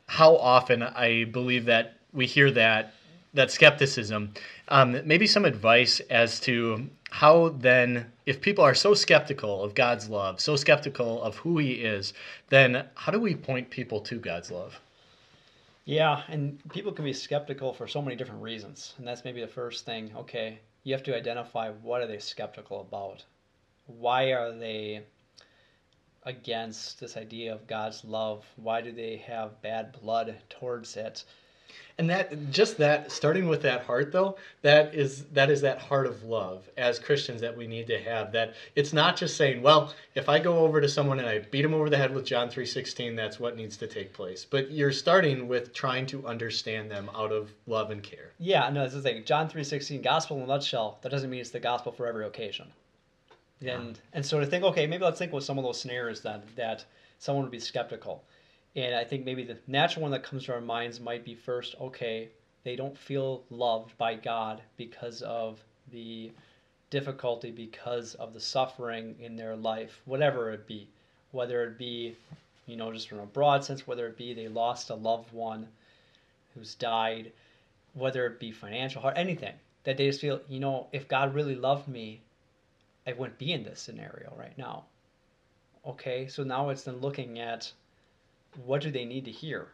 how 0.08 0.36
often 0.36 0.84
i 0.84 1.24
believe 1.26 1.66
that 1.66 1.98
we 2.14 2.26
hear 2.26 2.52
that 2.52 2.94
that 3.34 3.52
skepticism 3.52 4.34
um, 4.68 5.00
maybe 5.06 5.28
some 5.28 5.46
advice 5.46 6.00
as 6.10 6.40
to 6.42 6.90
how 7.12 7.50
then 7.50 8.12
if 8.26 8.42
people 8.42 8.64
are 8.64 8.76
so 8.76 8.94
skeptical 8.94 9.64
of 9.64 9.76
god's 9.76 10.10
love 10.10 10.40
so 10.42 10.56
skeptical 10.56 11.22
of 11.22 11.38
who 11.38 11.58
he 11.58 11.74
is 11.74 12.14
then 12.50 12.86
how 12.96 13.12
do 13.12 13.20
we 13.20 13.36
point 13.36 13.70
people 13.70 14.00
to 14.02 14.20
god's 14.20 14.52
love 14.52 14.80
yeah, 15.86 16.24
and 16.30 16.60
people 16.72 16.92
can 16.92 17.06
be 17.06 17.14
skeptical 17.14 17.72
for 17.72 17.88
so 17.88 18.02
many 18.02 18.16
different 18.16 18.42
reasons. 18.42 18.96
And 18.98 19.08
that's 19.08 19.24
maybe 19.24 19.42
the 19.42 19.48
first 19.48 19.86
thing. 19.86 20.12
Okay, 20.18 20.58
you 20.84 20.94
have 20.94 21.04
to 21.04 21.16
identify 21.16 21.70
what 21.70 22.02
are 22.02 22.08
they 22.08 22.18
skeptical 22.18 22.82
about? 22.82 23.24
Why 23.86 24.34
are 24.34 24.52
they 24.52 25.04
against 26.24 27.00
this 27.00 27.18
idea 27.18 27.54
of 27.54 27.68
God's 27.68 28.04
love? 28.04 28.44
Why 28.56 28.82
do 28.82 28.92
they 28.92 29.18
have 29.18 29.62
bad 29.62 29.92
blood 30.02 30.36
towards 30.50 30.98
it? 30.98 31.24
And 31.98 32.10
that 32.10 32.52
just 32.52 32.78
that 32.78 33.12
starting 33.12 33.48
with 33.48 33.62
that 33.62 33.82
heart 33.84 34.12
though 34.12 34.38
that 34.62 34.94
is 34.94 35.26
that 35.34 35.50
is 35.50 35.62
that 35.62 35.80
heart 35.80 36.06
of 36.06 36.24
love 36.24 36.68
as 36.78 37.00
christians 37.00 37.42
that 37.42 37.56
we 37.56 37.68
need 37.68 37.88
to 37.88 38.00
have 38.00 38.32
that 38.32 38.54
it's 38.76 38.92
not 38.92 39.16
just 39.16 39.38
saying 39.38 39.62
well 39.62 39.94
if 40.16 40.28
i 40.28 40.40
go 40.40 40.60
over 40.60 40.82
to 40.82 40.90
someone 40.90 41.20
and 41.20 41.28
i 41.28 41.40
beat 41.40 41.62
them 41.62 41.74
over 41.74 41.90
the 41.90 41.98
head 41.98 42.14
with 42.14 42.26
john 42.26 42.50
3.16 42.50 43.16
that's 43.16 43.40
what 43.40 43.56
needs 43.56 43.78
to 43.78 43.88
take 43.88 44.14
place. 44.14 44.46
But 44.46 44.72
you're 44.72 44.92
starting 44.92 45.48
with 45.48 45.74
trying 45.74 46.06
to 46.08 46.26
understand 46.28 46.92
them 46.92 47.10
out 47.16 47.32
of 47.32 47.52
love 47.68 47.92
and 47.92 48.04
care. 48.04 48.32
Yeah 48.40 48.70
no 48.70 48.82
that's 48.82 48.94
the 48.94 49.02
thing. 49.02 49.24
John 49.26 49.50
3.16 49.50 50.04
gospel 50.04 50.38
in 50.38 50.44
a 50.44 50.48
nutshell 50.48 51.00
that 51.02 51.10
doesn't 51.10 51.30
mean 51.30 51.42
it's 51.42 51.50
the 51.50 51.60
gospel 51.60 51.92
for 51.92 52.08
every 52.08 52.26
occasion. 52.26 52.68
And 53.66 53.98
ah. 53.98 54.08
and 54.14 54.26
so 54.26 54.40
to 54.40 54.46
think 54.46 54.64
okay 54.64 54.86
maybe 54.88 55.04
let's 55.04 55.20
think 55.20 55.34
with 55.34 55.44
some 55.44 55.58
of 55.58 55.64
those 55.64 55.80
scenarios 55.80 56.22
then 56.22 56.42
that 56.56 56.86
someone 57.20 57.44
would 57.44 57.52
be 57.52 57.60
skeptical 57.60 58.24
and 58.76 58.94
I 58.94 59.04
think 59.04 59.24
maybe 59.24 59.44
the 59.44 59.58
natural 59.68 60.04
one 60.04 60.12
that 60.12 60.24
comes 60.24 60.46
to 60.46 60.54
our 60.54 60.62
minds 60.62 61.00
might 61.00 61.24
be 61.24 61.34
first, 61.34 61.76
okay, 61.80 62.30
they 62.64 62.76
don't 62.76 62.98
feel 62.98 63.44
loved 63.50 63.98
by 63.98 64.16
God 64.16 64.62
because 64.76 65.22
of 65.22 65.64
the 65.92 66.32
difficulty, 66.90 67.52
because 67.52 68.16
of 68.16 68.34
the 68.34 68.40
suffering 68.40 69.16
in 69.20 69.36
their 69.36 69.56
life, 69.56 70.02
whatever 70.06 70.52
it 70.52 70.68
be. 70.68 70.88
Whether 71.32 71.64
it 71.64 71.78
be, 71.78 72.16
you 72.66 72.76
know, 72.76 72.92
just 72.92 73.10
from 73.10 73.20
a 73.20 73.26
broad 73.26 73.64
sense, 73.64 73.86
whether 73.86 74.08
it 74.08 74.18
be 74.18 74.34
they 74.34 74.48
lost 74.48 74.90
a 74.90 74.96
loved 74.96 75.32
one 75.34 75.68
who's 76.54 76.76
died, 76.76 77.32
whether 77.94 78.26
it 78.26 78.40
be 78.40 78.52
financial 78.52 79.02
hard, 79.02 79.18
anything. 79.18 79.54
That 79.84 79.98
they 79.98 80.08
just 80.08 80.22
feel, 80.22 80.42
you 80.50 80.60
know, 80.60 80.88
if 80.92 81.08
God 81.08 81.36
really 81.36 81.56
loved 81.56 81.88
me, 81.88 82.22
I 83.06 83.14
wouldn't 83.14 83.38
be 83.38 83.52
in 83.54 83.64
this 83.64 83.80
scenario 83.80 84.34
right 84.38 84.58
now. 84.58 84.86
Okay, 85.86 86.28
so 86.28 86.44
now 86.44 86.70
it's 86.70 86.84
then 86.84 86.98
looking 86.98 87.40
at 87.40 87.72
what 88.64 88.82
do 88.82 88.92
they 88.92 89.06
need 89.06 89.26
to 89.26 89.32
hear? 89.32 89.68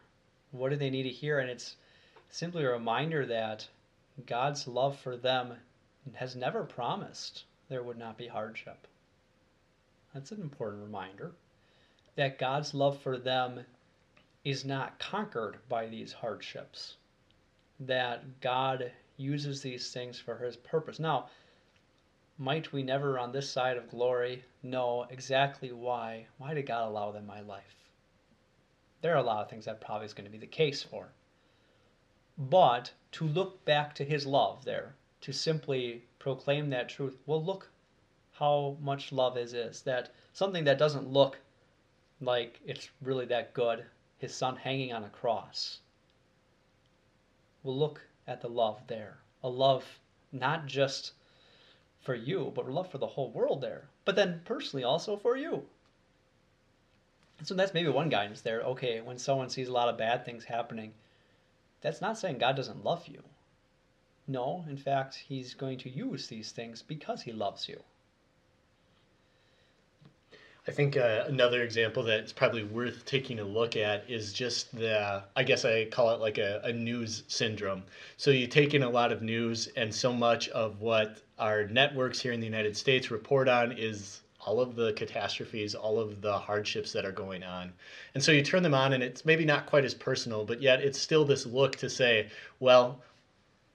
What 0.50 0.70
do 0.70 0.76
they 0.76 0.90
need 0.90 1.04
to 1.04 1.08
hear? 1.08 1.38
And 1.38 1.50
it's 1.50 1.76
simply 2.30 2.64
a 2.64 2.70
reminder 2.70 3.26
that 3.26 3.68
God's 4.26 4.66
love 4.66 4.98
for 4.98 5.16
them 5.16 5.54
has 6.14 6.36
never 6.36 6.64
promised 6.64 7.44
there 7.68 7.82
would 7.82 7.98
not 7.98 8.18
be 8.18 8.26
hardship. 8.26 8.86
That's 10.12 10.32
an 10.32 10.40
important 10.40 10.82
reminder 10.82 11.32
that 12.16 12.38
God's 12.38 12.74
love 12.74 13.00
for 13.00 13.16
them 13.16 13.64
is 14.44 14.64
not 14.64 14.98
conquered 14.98 15.56
by 15.68 15.86
these 15.86 16.12
hardships, 16.12 16.96
that 17.80 18.40
God 18.40 18.92
uses 19.16 19.62
these 19.62 19.90
things 19.92 20.18
for 20.18 20.36
his 20.38 20.56
purpose. 20.56 20.98
Now, 20.98 21.30
might 22.38 22.72
we 22.72 22.82
never 22.82 23.18
on 23.18 23.32
this 23.32 23.48
side 23.48 23.76
of 23.76 23.88
glory 23.88 24.44
know 24.62 25.06
exactly 25.10 25.72
why? 25.72 26.26
Why 26.38 26.54
did 26.54 26.66
God 26.66 26.88
allow 26.88 27.12
them 27.12 27.26
my 27.26 27.40
life? 27.40 27.81
There 29.02 29.12
are 29.12 29.18
a 29.18 29.22
lot 29.22 29.42
of 29.42 29.50
things 29.50 29.64
that 29.64 29.80
probably 29.80 30.06
is 30.06 30.14
going 30.14 30.24
to 30.24 30.30
be 30.30 30.38
the 30.38 30.46
case 30.46 30.82
for. 30.82 31.12
But 32.38 32.92
to 33.12 33.26
look 33.26 33.64
back 33.64 33.94
to 33.96 34.04
his 34.04 34.26
love 34.26 34.64
there, 34.64 34.94
to 35.22 35.32
simply 35.32 36.04
proclaim 36.18 36.70
that 36.70 36.88
truth, 36.88 37.18
well, 37.26 37.44
look 37.44 37.68
how 38.32 38.76
much 38.80 39.12
love 39.12 39.36
is 39.36 39.52
is 39.54 39.82
that 39.82 40.12
something 40.32 40.64
that 40.64 40.78
doesn't 40.78 41.12
look 41.12 41.40
like 42.20 42.60
it's 42.64 42.90
really 43.02 43.26
that 43.26 43.52
good, 43.52 43.84
his 44.18 44.34
son 44.34 44.56
hanging 44.56 44.92
on 44.92 45.04
a 45.04 45.10
cross. 45.10 45.80
Well, 47.62 47.76
look 47.76 48.06
at 48.26 48.40
the 48.40 48.48
love 48.48 48.86
there. 48.86 49.18
A 49.42 49.48
love 49.48 50.00
not 50.30 50.66
just 50.66 51.12
for 52.00 52.14
you, 52.14 52.52
but 52.54 52.70
love 52.70 52.90
for 52.90 52.98
the 52.98 53.06
whole 53.06 53.30
world 53.30 53.60
there. 53.60 53.88
But 54.04 54.16
then 54.16 54.42
personally 54.44 54.84
also 54.84 55.16
for 55.16 55.36
you. 55.36 55.66
So 57.44 57.54
that's 57.54 57.74
maybe 57.74 57.88
one 57.88 58.08
guidance 58.08 58.40
there. 58.40 58.60
Okay, 58.60 59.00
when 59.00 59.18
someone 59.18 59.48
sees 59.48 59.68
a 59.68 59.72
lot 59.72 59.88
of 59.88 59.98
bad 59.98 60.24
things 60.24 60.44
happening, 60.44 60.92
that's 61.80 62.00
not 62.00 62.18
saying 62.18 62.38
God 62.38 62.56
doesn't 62.56 62.84
love 62.84 63.06
you. 63.08 63.22
No, 64.28 64.64
in 64.68 64.76
fact, 64.76 65.16
He's 65.16 65.54
going 65.54 65.78
to 65.78 65.90
use 65.90 66.28
these 66.28 66.52
things 66.52 66.82
because 66.82 67.22
He 67.22 67.32
loves 67.32 67.68
you. 67.68 67.82
I 70.68 70.70
think 70.70 70.96
uh, 70.96 71.24
another 71.26 71.62
example 71.62 72.04
that's 72.04 72.32
probably 72.32 72.62
worth 72.62 73.04
taking 73.04 73.40
a 73.40 73.44
look 73.44 73.76
at 73.76 74.08
is 74.08 74.32
just 74.32 74.72
the, 74.76 75.24
I 75.34 75.42
guess 75.42 75.64
I 75.64 75.86
call 75.86 76.10
it 76.10 76.20
like 76.20 76.38
a, 76.38 76.60
a 76.62 76.72
news 76.72 77.24
syndrome. 77.26 77.82
So 78.16 78.30
you 78.30 78.46
take 78.46 78.72
in 78.72 78.84
a 78.84 78.88
lot 78.88 79.10
of 79.10 79.22
news, 79.22 79.66
and 79.76 79.92
so 79.92 80.12
much 80.12 80.48
of 80.50 80.80
what 80.80 81.18
our 81.36 81.66
networks 81.66 82.20
here 82.20 82.30
in 82.30 82.38
the 82.38 82.46
United 82.46 82.76
States 82.76 83.10
report 83.10 83.48
on 83.48 83.72
is 83.72 84.20
all 84.44 84.60
of 84.60 84.74
the 84.74 84.92
catastrophes, 84.94 85.74
all 85.74 85.98
of 85.98 86.20
the 86.20 86.36
hardships 86.36 86.92
that 86.92 87.04
are 87.04 87.12
going 87.12 87.44
on. 87.44 87.72
And 88.14 88.22
so 88.22 88.32
you 88.32 88.42
turn 88.42 88.62
them 88.62 88.74
on, 88.74 88.92
and 88.92 89.02
it's 89.02 89.24
maybe 89.24 89.44
not 89.44 89.66
quite 89.66 89.84
as 89.84 89.94
personal, 89.94 90.44
but 90.44 90.60
yet 90.60 90.80
it's 90.80 90.98
still 90.98 91.24
this 91.24 91.46
look 91.46 91.76
to 91.76 91.88
say, 91.88 92.28
well, 92.58 93.00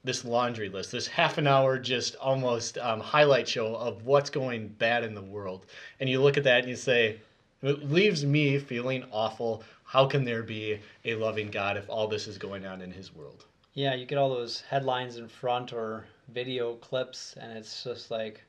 this 0.03 0.25
laundry 0.25 0.69
list, 0.69 0.91
this 0.91 1.07
half 1.07 1.37
an 1.37 1.47
hour 1.47 1.77
just 1.77 2.15
almost 2.17 2.77
um, 2.77 2.99
highlight 2.99 3.47
show 3.47 3.75
of 3.75 4.05
what's 4.05 4.29
going 4.29 4.67
bad 4.67 5.03
in 5.03 5.13
the 5.13 5.21
world. 5.21 5.65
And 5.99 6.09
you 6.09 6.21
look 6.21 6.37
at 6.37 6.43
that 6.43 6.59
and 6.59 6.69
you 6.69 6.75
say, 6.75 7.19
it 7.61 7.89
leaves 7.89 8.25
me 8.25 8.59
feeling 8.59 9.03
awful. 9.11 9.63
How 9.83 10.05
can 10.05 10.23
there 10.23 10.43
be 10.43 10.79
a 11.05 11.15
loving 11.15 11.49
God 11.49 11.77
if 11.77 11.89
all 11.89 12.07
this 12.07 12.27
is 12.27 12.37
going 12.37 12.65
on 12.65 12.81
in 12.81 12.91
his 12.91 13.15
world? 13.15 13.45
Yeah, 13.73 13.95
you 13.95 14.05
get 14.05 14.17
all 14.17 14.29
those 14.29 14.61
headlines 14.61 15.17
in 15.17 15.27
front 15.27 15.71
or 15.71 16.05
video 16.29 16.75
clips, 16.75 17.35
and 17.39 17.57
it's 17.57 17.83
just 17.83 18.11
like, 18.11 18.43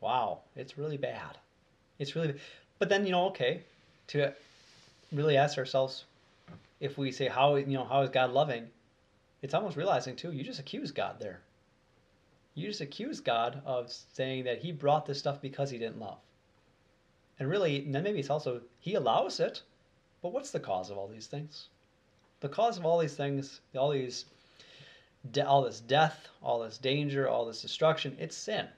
wow, 0.00 0.40
it's 0.56 0.78
really 0.78 0.96
bad. 0.96 1.38
It's 1.98 2.14
really, 2.14 2.34
but 2.78 2.88
then 2.88 3.04
you 3.04 3.12
know, 3.12 3.26
okay, 3.26 3.62
to 4.08 4.32
really 5.12 5.36
ask 5.36 5.58
ourselves, 5.58 6.04
if 6.80 6.96
we 6.96 7.10
say 7.10 7.26
how 7.28 7.56
you 7.56 7.66
know 7.66 7.84
how 7.84 8.02
is 8.02 8.10
God 8.10 8.30
loving, 8.30 8.68
it's 9.42 9.54
almost 9.54 9.76
realizing 9.76 10.16
too 10.16 10.32
you 10.32 10.44
just 10.44 10.60
accuse 10.60 10.92
God 10.92 11.16
there. 11.18 11.40
You 12.54 12.68
just 12.68 12.80
accuse 12.80 13.20
God 13.20 13.62
of 13.64 13.92
saying 14.12 14.44
that 14.44 14.58
He 14.58 14.72
brought 14.72 15.06
this 15.06 15.18
stuff 15.18 15.40
because 15.40 15.70
He 15.70 15.78
didn't 15.78 16.00
love. 16.00 16.18
And 17.38 17.48
really, 17.48 17.80
then 17.80 18.02
maybe 18.02 18.18
it's 18.18 18.30
also 18.30 18.60
He 18.80 18.94
allows 18.94 19.40
it, 19.40 19.62
but 20.22 20.32
what's 20.32 20.50
the 20.50 20.60
cause 20.60 20.90
of 20.90 20.98
all 20.98 21.08
these 21.08 21.26
things? 21.26 21.68
The 22.40 22.48
cause 22.48 22.78
of 22.78 22.86
all 22.86 22.98
these 22.98 23.14
things, 23.14 23.60
all 23.76 23.90
these, 23.90 24.24
all 25.44 25.62
this 25.62 25.80
death, 25.80 26.28
all 26.42 26.60
this 26.60 26.78
danger, 26.78 27.28
all 27.28 27.44
this 27.44 27.62
destruction, 27.62 28.16
it's 28.20 28.36
sin. 28.36 28.68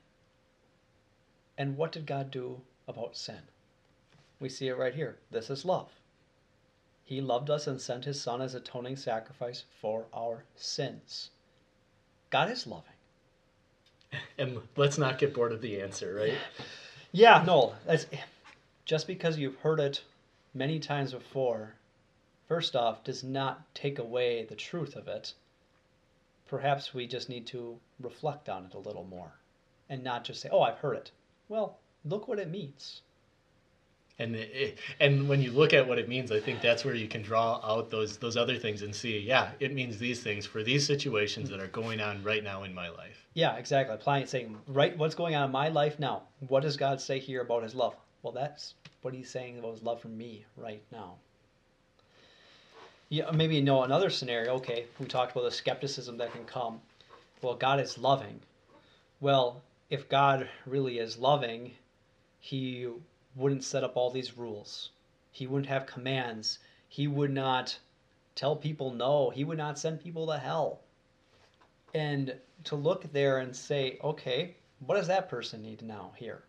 And 1.58 1.76
what 1.76 1.92
did 1.92 2.06
God 2.06 2.30
do 2.30 2.60
about 2.90 3.16
sin. 3.16 3.40
We 4.38 4.48
see 4.48 4.68
it 4.68 4.76
right 4.76 4.94
here. 4.94 5.18
This 5.30 5.48
is 5.48 5.64
love. 5.64 5.88
He 7.04 7.20
loved 7.20 7.50
us 7.50 7.66
and 7.66 7.80
sent 7.80 8.04
his 8.04 8.20
Son 8.20 8.40
as 8.40 8.54
atoning 8.54 8.96
sacrifice 8.96 9.64
for 9.80 10.06
our 10.12 10.44
sins. 10.54 11.30
God 12.30 12.50
is 12.50 12.66
loving. 12.66 12.92
And 14.38 14.60
let's 14.76 14.98
not 14.98 15.18
get 15.18 15.34
bored 15.34 15.52
of 15.52 15.60
the 15.60 15.80
answer, 15.80 16.14
right? 16.14 16.34
Yeah, 17.12 17.42
no, 17.44 17.74
that's 17.86 18.06
just 18.84 19.08
because 19.08 19.36
you've 19.36 19.56
heard 19.56 19.80
it 19.80 20.04
many 20.54 20.78
times 20.78 21.12
before. 21.12 21.74
First 22.46 22.76
off, 22.76 23.02
does 23.02 23.24
not 23.24 23.74
take 23.74 23.98
away 23.98 24.44
the 24.44 24.54
truth 24.54 24.94
of 24.94 25.08
it. 25.08 25.34
Perhaps 26.46 26.94
we 26.94 27.08
just 27.08 27.28
need 27.28 27.46
to 27.48 27.80
reflect 27.98 28.48
on 28.48 28.66
it 28.66 28.74
a 28.74 28.78
little 28.78 29.04
more 29.04 29.32
and 29.88 30.04
not 30.04 30.22
just 30.22 30.40
say, 30.40 30.48
"Oh, 30.50 30.62
I've 30.62 30.78
heard 30.78 30.96
it." 30.96 31.10
Well, 31.48 31.78
look 32.04 32.28
what 32.28 32.38
it 32.38 32.50
means. 32.50 33.02
And 34.18 34.36
it, 34.36 34.78
and 35.00 35.28
when 35.30 35.40
you 35.40 35.50
look 35.50 35.72
at 35.72 35.88
what 35.88 35.98
it 35.98 36.06
means, 36.06 36.30
I 36.30 36.40
think 36.40 36.60
that's 36.60 36.84
where 36.84 36.94
you 36.94 37.08
can 37.08 37.22
draw 37.22 37.58
out 37.64 37.90
those 37.90 38.18
those 38.18 38.36
other 38.36 38.58
things 38.58 38.82
and 38.82 38.94
see, 38.94 39.18
yeah, 39.18 39.52
it 39.60 39.72
means 39.72 39.96
these 39.96 40.22
things 40.22 40.44
for 40.44 40.62
these 40.62 40.86
situations 40.86 41.48
that 41.48 41.58
are 41.58 41.68
going 41.68 42.00
on 42.00 42.22
right 42.22 42.44
now 42.44 42.64
in 42.64 42.74
my 42.74 42.90
life. 42.90 43.26
Yeah, 43.32 43.56
exactly. 43.56 43.94
Applying 43.94 44.24
it, 44.24 44.28
saying, 44.28 44.58
right, 44.66 44.96
what's 44.98 45.14
going 45.14 45.34
on 45.34 45.46
in 45.46 45.50
my 45.50 45.68
life 45.68 45.98
now? 45.98 46.24
What 46.48 46.62
does 46.62 46.76
God 46.76 47.00
say 47.00 47.18
here 47.18 47.40
about 47.40 47.62
His 47.62 47.74
love? 47.74 47.96
Well, 48.22 48.34
that's 48.34 48.74
what 49.00 49.14
He's 49.14 49.30
saying 49.30 49.58
about 49.58 49.72
His 49.72 49.82
love 49.82 50.02
for 50.02 50.08
me 50.08 50.44
right 50.56 50.82
now. 50.92 51.14
Yeah, 53.08 53.30
maybe 53.32 53.56
you 53.56 53.62
know 53.62 53.84
another 53.84 54.10
scenario. 54.10 54.52
Okay, 54.56 54.84
we 54.98 55.06
talked 55.06 55.32
about 55.32 55.44
the 55.44 55.50
skepticism 55.50 56.18
that 56.18 56.32
can 56.32 56.44
come. 56.44 56.80
Well, 57.40 57.54
God 57.54 57.80
is 57.80 57.96
loving. 57.96 58.38
Well, 59.20 59.62
if 59.88 60.08
God 60.08 60.48
really 60.66 60.98
is 60.98 61.18
loving, 61.18 61.72
He 62.40 62.88
wouldn't 63.36 63.64
set 63.64 63.84
up 63.84 63.96
all 63.96 64.10
these 64.10 64.36
rules. 64.36 64.90
He 65.30 65.46
wouldn't 65.46 65.68
have 65.68 65.86
commands. 65.86 66.58
He 66.88 67.06
would 67.06 67.30
not 67.30 67.78
tell 68.34 68.56
people 68.56 68.92
no. 68.92 69.30
He 69.30 69.44
would 69.44 69.58
not 69.58 69.78
send 69.78 70.00
people 70.00 70.26
to 70.26 70.38
hell. 70.38 70.80
And 71.94 72.34
to 72.64 72.76
look 72.76 73.12
there 73.12 73.38
and 73.38 73.54
say, 73.54 73.98
okay, 74.02 74.56
what 74.86 74.96
does 74.96 75.06
that 75.08 75.28
person 75.28 75.62
need 75.62 75.82
now 75.82 76.12
here? 76.16 76.42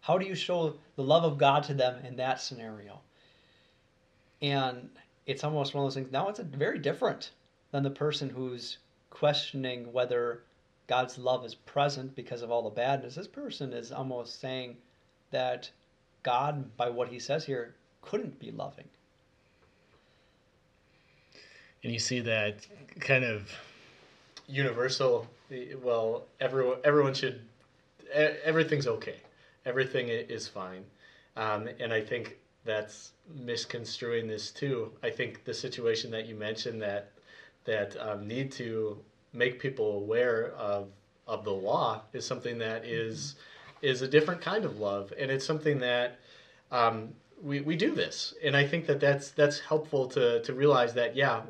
How 0.00 0.18
do 0.18 0.26
you 0.26 0.34
show 0.34 0.74
the 0.96 1.02
love 1.02 1.24
of 1.24 1.38
God 1.38 1.62
to 1.64 1.74
them 1.74 2.04
in 2.04 2.16
that 2.16 2.40
scenario? 2.40 3.00
And 4.42 4.90
it's 5.26 5.44
almost 5.44 5.74
one 5.74 5.84
of 5.84 5.86
those 5.86 5.94
things. 5.94 6.12
Now 6.12 6.28
it's 6.28 6.40
very 6.40 6.78
different 6.78 7.30
than 7.70 7.82
the 7.82 7.90
person 7.90 8.28
who's 8.28 8.78
questioning 9.10 9.92
whether 9.92 10.42
God's 10.86 11.18
love 11.18 11.44
is 11.44 11.54
present 11.54 12.14
because 12.14 12.42
of 12.42 12.50
all 12.50 12.62
the 12.62 12.70
badness. 12.70 13.14
This 13.14 13.26
person 13.26 13.72
is 13.72 13.92
almost 13.92 14.40
saying 14.40 14.76
that 15.30 15.70
God, 16.22 16.76
by 16.76 16.88
what 16.88 17.08
he 17.08 17.18
says 17.18 17.44
here, 17.44 17.74
couldn't 18.02 18.38
be 18.38 18.50
loving. 18.50 18.88
And 21.82 21.92
you 21.92 21.98
see 21.98 22.20
that 22.20 22.66
kind 23.00 23.24
of 23.24 23.50
universal. 24.48 25.26
Well, 25.82 26.24
everyone 26.40 26.78
everyone 26.84 27.14
should. 27.14 27.40
Everything's 28.12 28.86
okay. 28.86 29.16
Everything 29.64 30.08
is 30.08 30.48
fine, 30.48 30.84
um, 31.36 31.68
and 31.78 31.92
I 31.92 32.00
think 32.00 32.38
that's 32.64 33.12
misconstruing 33.34 34.26
this 34.26 34.50
too. 34.50 34.92
I 35.02 35.10
think 35.10 35.44
the 35.44 35.54
situation 35.54 36.10
that 36.10 36.26
you 36.26 36.34
mentioned 36.34 36.82
that 36.82 37.12
that 37.64 37.96
um, 38.00 38.26
need 38.26 38.52
to 38.52 38.98
make 39.32 39.60
people 39.60 39.98
aware 39.98 40.52
of 40.52 40.88
of 41.26 41.44
the 41.44 41.52
law 41.52 42.02
is 42.12 42.24
something 42.24 42.58
that 42.58 42.84
is 42.84 43.36
is 43.82 44.02
a 44.02 44.08
different 44.08 44.40
kind 44.40 44.64
of 44.64 44.78
love, 44.78 45.12
and 45.18 45.30
it's 45.30 45.44
something 45.44 45.78
that 45.80 46.18
um, 46.70 47.14
we 47.42 47.60
we 47.60 47.76
do 47.76 47.94
this, 47.94 48.34
and 48.44 48.56
I 48.56 48.66
think 48.66 48.86
that 48.86 49.00
that's 49.00 49.30
that's 49.30 49.60
helpful 49.60 50.06
to 50.08 50.42
to 50.42 50.54
realize 50.54 50.94
that 50.94 51.16
yeah. 51.16 51.42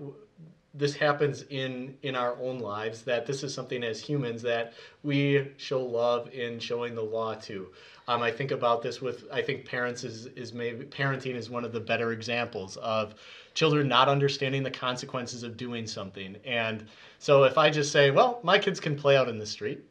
This 0.78 0.94
happens 0.94 1.42
in 1.48 1.96
in 2.02 2.14
our 2.14 2.36
own 2.38 2.58
lives. 2.58 3.00
That 3.00 3.24
this 3.24 3.42
is 3.42 3.54
something 3.54 3.82
as 3.82 3.98
humans 3.98 4.42
that 4.42 4.74
we 5.02 5.52
show 5.56 5.82
love 5.82 6.28
in 6.34 6.58
showing 6.58 6.94
the 6.94 7.02
law 7.02 7.34
to. 7.34 7.68
Um, 8.08 8.22
I 8.22 8.30
think 8.30 8.50
about 8.50 8.82
this 8.82 9.00
with 9.00 9.24
I 9.32 9.40
think 9.40 9.64
parents 9.64 10.04
is 10.04 10.26
is 10.36 10.52
maybe 10.52 10.84
parenting 10.84 11.34
is 11.34 11.48
one 11.48 11.64
of 11.64 11.72
the 11.72 11.80
better 11.80 12.12
examples 12.12 12.76
of 12.76 13.14
children 13.54 13.88
not 13.88 14.08
understanding 14.08 14.62
the 14.62 14.70
consequences 14.70 15.42
of 15.42 15.56
doing 15.56 15.86
something. 15.86 16.36
And 16.44 16.86
so 17.18 17.44
if 17.44 17.56
I 17.56 17.70
just 17.70 17.90
say, 17.90 18.10
well, 18.10 18.38
my 18.42 18.58
kids 18.58 18.78
can 18.78 18.96
play 18.96 19.16
out 19.16 19.28
in 19.30 19.38
the 19.38 19.46
street, 19.46 19.82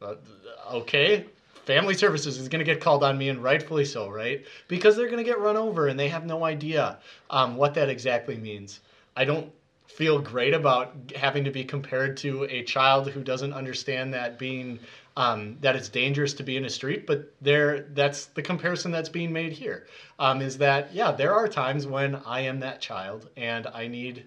uh, 0.00 0.14
okay, 0.72 1.26
family 1.64 1.94
services 1.94 2.38
is 2.38 2.48
going 2.48 2.64
to 2.64 2.64
get 2.64 2.80
called 2.80 3.04
on 3.04 3.18
me 3.18 3.28
and 3.28 3.42
rightfully 3.42 3.84
so, 3.84 4.08
right? 4.08 4.44
Because 4.68 4.96
they're 4.96 5.06
going 5.06 5.18
to 5.18 5.24
get 5.24 5.38
run 5.38 5.56
over 5.56 5.88
and 5.88 5.98
they 5.98 6.08
have 6.08 6.26
no 6.26 6.44
idea 6.44 6.98
um, 7.30 7.56
what 7.56 7.74
that 7.74 7.88
exactly 7.88 8.36
means. 8.36 8.80
I 9.16 9.24
don't 9.24 9.52
feel 9.86 10.20
great 10.20 10.54
about 10.54 10.94
having 11.16 11.44
to 11.44 11.50
be 11.50 11.64
compared 11.64 12.16
to 12.16 12.44
a 12.44 12.62
child 12.62 13.10
who 13.10 13.22
doesn't 13.22 13.52
understand 13.52 14.14
that 14.14 14.38
being 14.38 14.78
um, 15.16 15.56
that 15.60 15.74
it's 15.76 15.88
dangerous 15.88 16.32
to 16.34 16.42
be 16.42 16.56
in 16.56 16.64
a 16.64 16.70
street, 16.70 17.06
but 17.06 17.32
there 17.40 17.80
that's 17.92 18.26
the 18.26 18.42
comparison 18.42 18.92
that's 18.92 19.08
being 19.08 19.32
made 19.32 19.52
here. 19.52 19.86
Um, 20.18 20.40
is 20.40 20.56
that 20.58 20.94
yeah, 20.94 21.10
there 21.10 21.34
are 21.34 21.48
times 21.48 21.86
when 21.86 22.14
I 22.24 22.40
am 22.40 22.60
that 22.60 22.80
child 22.80 23.28
and 23.36 23.66
I 23.66 23.88
need 23.88 24.24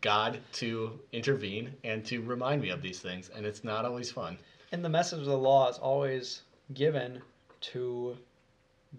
God 0.00 0.40
to 0.54 0.98
intervene 1.12 1.74
and 1.84 2.04
to 2.06 2.20
remind 2.22 2.60
me 2.60 2.70
of 2.70 2.82
these 2.82 3.00
things, 3.00 3.30
and 3.34 3.46
it's 3.46 3.62
not 3.62 3.84
always 3.84 4.10
fun. 4.10 4.36
And 4.72 4.84
the 4.84 4.88
message 4.88 5.20
of 5.20 5.26
the 5.26 5.38
law 5.38 5.68
is 5.68 5.78
always 5.78 6.42
given 6.74 7.22
to 7.60 8.16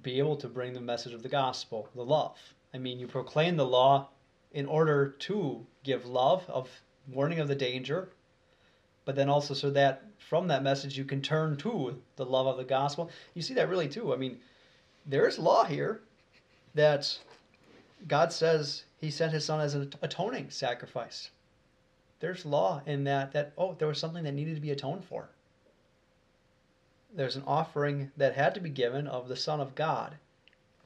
be 0.04 0.20
able 0.20 0.36
to 0.38 0.48
bring 0.48 0.74
the 0.74 0.82
message 0.82 1.14
of 1.14 1.24
the 1.24 1.30
gospel, 1.30 1.90
the 1.96 2.06
love. 2.06 2.38
I 2.74 2.78
mean, 2.78 3.00
you 3.00 3.08
proclaim 3.08 3.58
the 3.58 3.66
law 3.66 4.10
in 4.54 4.66
order 4.66 5.10
to 5.20 5.66
give 5.84 6.06
love, 6.06 6.50
of 6.50 6.70
warning 7.08 7.40
of 7.40 7.48
the 7.48 7.56
danger, 7.56 8.10
but 9.06 9.16
then 9.16 9.30
also 9.30 9.54
so 9.54 9.70
that 9.72 10.04
from 10.18 10.48
that 10.48 10.64
message 10.64 10.98
you 10.98 11.06
can 11.06 11.22
turn 11.22 11.58
to 11.58 12.02
the 12.16 12.26
love 12.26 12.48
of 12.48 12.58
the 12.58 12.64
gospel. 12.64 13.10
You 13.34 13.42
see 13.42 13.54
that 13.56 13.70
really 13.70 13.88
too. 13.88 14.14
I 14.14 14.18
mean, 14.18 14.40
there 15.06 15.28
is 15.28 15.40
law 15.40 15.66
here 15.66 16.02
that 16.76 17.18
God 18.08 18.32
says 18.32 18.84
he 19.00 19.12
sent 19.12 19.34
his 19.34 19.46
son 19.46 19.60
as 19.60 19.74
an 19.74 19.92
atoning 20.02 20.50
sacrifice. 20.50 21.32
There's 22.20 22.46
law 22.46 22.82
in 22.86 23.04
that 23.06 23.32
that 23.34 23.54
oh, 23.58 23.76
there 23.80 23.88
was 23.88 23.98
something 23.98 24.24
that 24.24 24.34
needed 24.34 24.56
to 24.56 24.62
be 24.62 24.72
atoned 24.72 25.04
for. 25.04 25.30
There's 27.14 27.36
an 27.36 27.44
offering 27.46 28.12
that 28.16 28.36
had 28.36 28.54
to 28.54 28.62
be 28.62 28.70
given 28.70 29.06
of 29.06 29.28
the 29.28 29.36
son 29.36 29.60
of 29.60 29.76
God. 29.76 30.18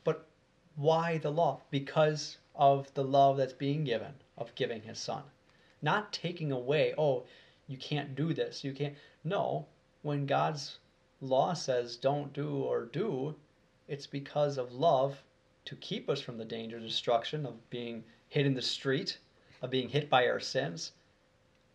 But 0.04 0.28
why 0.76 1.20
the 1.20 1.32
law? 1.32 1.62
Because 1.70 2.38
of 2.56 2.92
the 2.96 3.04
love 3.04 3.38
that's 3.38 3.54
being 3.54 3.84
given 3.84 4.16
of 4.36 4.56
giving 4.56 4.82
his 4.82 4.98
son. 4.98 5.24
Not 5.82 6.12
taking 6.12 6.52
away, 6.52 6.96
oh, 6.98 7.26
you 7.68 7.78
can't 7.78 8.16
do 8.16 8.34
this. 8.34 8.64
You 8.64 8.74
can't. 8.74 8.96
No, 9.24 9.68
when 10.02 10.26
God's 10.26 10.80
law 11.22 11.54
says 11.54 11.96
don't 11.96 12.34
do 12.34 12.58
or 12.58 12.86
do, 12.86 13.36
it's 13.88 14.08
because 14.08 14.58
of 14.58 14.74
love 14.74 15.24
to 15.66 15.76
keep 15.76 16.10
us 16.10 16.22
from 16.22 16.38
the 16.38 16.46
danger, 16.46 16.80
destruction 16.80 17.46
of 17.46 17.70
being 17.70 18.04
hit 18.28 18.46
in 18.46 18.54
the 18.56 18.62
street, 18.62 19.20
of 19.62 19.70
being 19.70 19.90
hit 19.90 20.10
by 20.10 20.28
our 20.28 20.40
sins, 20.40 20.92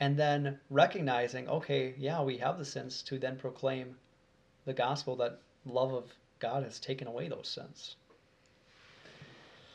and 0.00 0.16
then 0.16 0.58
recognizing, 0.70 1.48
okay, 1.48 1.94
yeah, 1.96 2.20
we 2.20 2.38
have 2.38 2.58
the 2.58 2.64
sins 2.64 3.02
to 3.02 3.18
then 3.18 3.36
proclaim 3.36 3.96
the 4.64 4.72
gospel 4.72 5.16
that 5.16 5.38
love 5.64 5.92
of 5.92 6.04
God 6.38 6.62
has 6.62 6.78
taken 6.78 7.06
away 7.06 7.28
those 7.28 7.48
sins. 7.48 7.96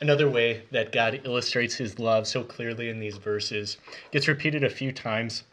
Another 0.01 0.29
way 0.29 0.63
that 0.71 0.91
God 0.91 1.21
illustrates 1.23 1.75
his 1.75 1.99
love 1.99 2.27
so 2.27 2.43
clearly 2.43 2.89
in 2.89 2.99
these 2.99 3.17
verses 3.17 3.77
gets 4.11 4.27
repeated 4.27 4.63
a 4.63 4.69
few 4.69 4.91
times. 4.91 5.43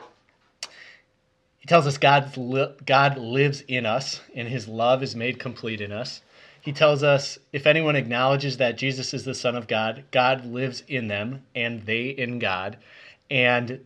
He 1.58 1.66
tells 1.66 1.86
us 1.86 1.96
God's 1.96 2.36
li- 2.36 2.74
God 2.84 3.18
lives 3.18 3.60
in 3.68 3.86
us, 3.86 4.20
and 4.34 4.48
his 4.48 4.66
love 4.66 5.00
is 5.02 5.14
made 5.14 5.38
complete 5.38 5.80
in 5.80 5.92
us. 5.92 6.22
He 6.60 6.72
tells 6.72 7.04
us 7.04 7.38
if 7.52 7.66
anyone 7.66 7.94
acknowledges 7.94 8.56
that 8.56 8.76
Jesus 8.76 9.14
is 9.14 9.24
the 9.24 9.34
Son 9.34 9.54
of 9.54 9.68
God, 9.68 10.04
God 10.10 10.44
lives 10.44 10.82
in 10.88 11.06
them, 11.06 11.44
and 11.54 11.82
they 11.82 12.08
in 12.08 12.40
God. 12.40 12.78
And 13.30 13.84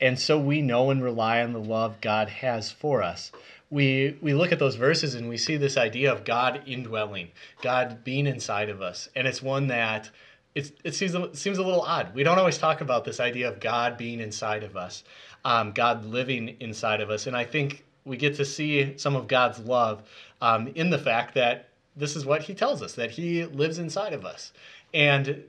and 0.00 0.18
so 0.18 0.38
we 0.38 0.62
know 0.62 0.90
and 0.90 1.02
rely 1.02 1.42
on 1.42 1.52
the 1.52 1.60
love 1.60 2.00
God 2.00 2.28
has 2.28 2.70
for 2.70 3.02
us 3.02 3.30
we 3.70 4.18
we 4.20 4.34
look 4.34 4.52
at 4.52 4.58
those 4.58 4.74
verses 4.74 5.14
and 5.14 5.28
we 5.28 5.36
see 5.36 5.56
this 5.56 5.76
idea 5.76 6.12
of 6.12 6.24
God 6.24 6.62
indwelling, 6.66 7.30
God 7.62 8.02
being 8.04 8.26
inside 8.26 8.68
of 8.68 8.82
us, 8.82 9.08
and 9.14 9.26
it's 9.26 9.40
one 9.40 9.68
that 9.68 10.10
it's, 10.54 10.72
it 10.82 10.94
seems 10.94 11.14
it 11.14 11.36
seems 11.36 11.58
a 11.58 11.62
little 11.62 11.82
odd. 11.82 12.12
We 12.12 12.24
don't 12.24 12.38
always 12.38 12.58
talk 12.58 12.80
about 12.80 13.04
this 13.04 13.20
idea 13.20 13.48
of 13.48 13.60
God 13.60 13.96
being 13.96 14.20
inside 14.20 14.64
of 14.64 14.76
us, 14.76 15.04
um, 15.44 15.70
God 15.72 16.04
living 16.04 16.56
inside 16.60 17.00
of 17.00 17.10
us, 17.10 17.28
and 17.28 17.36
I 17.36 17.44
think 17.44 17.84
we 18.04 18.16
get 18.16 18.34
to 18.36 18.44
see 18.44 18.98
some 18.98 19.14
of 19.14 19.28
God's 19.28 19.60
love 19.60 20.02
um, 20.42 20.68
in 20.74 20.90
the 20.90 20.98
fact 20.98 21.34
that 21.34 21.68
this 21.96 22.16
is 22.16 22.26
what 22.26 22.42
He 22.42 22.54
tells 22.54 22.82
us 22.82 22.94
that 22.94 23.12
He 23.12 23.44
lives 23.44 23.78
inside 23.78 24.12
of 24.12 24.24
us, 24.24 24.52
and 24.92 25.44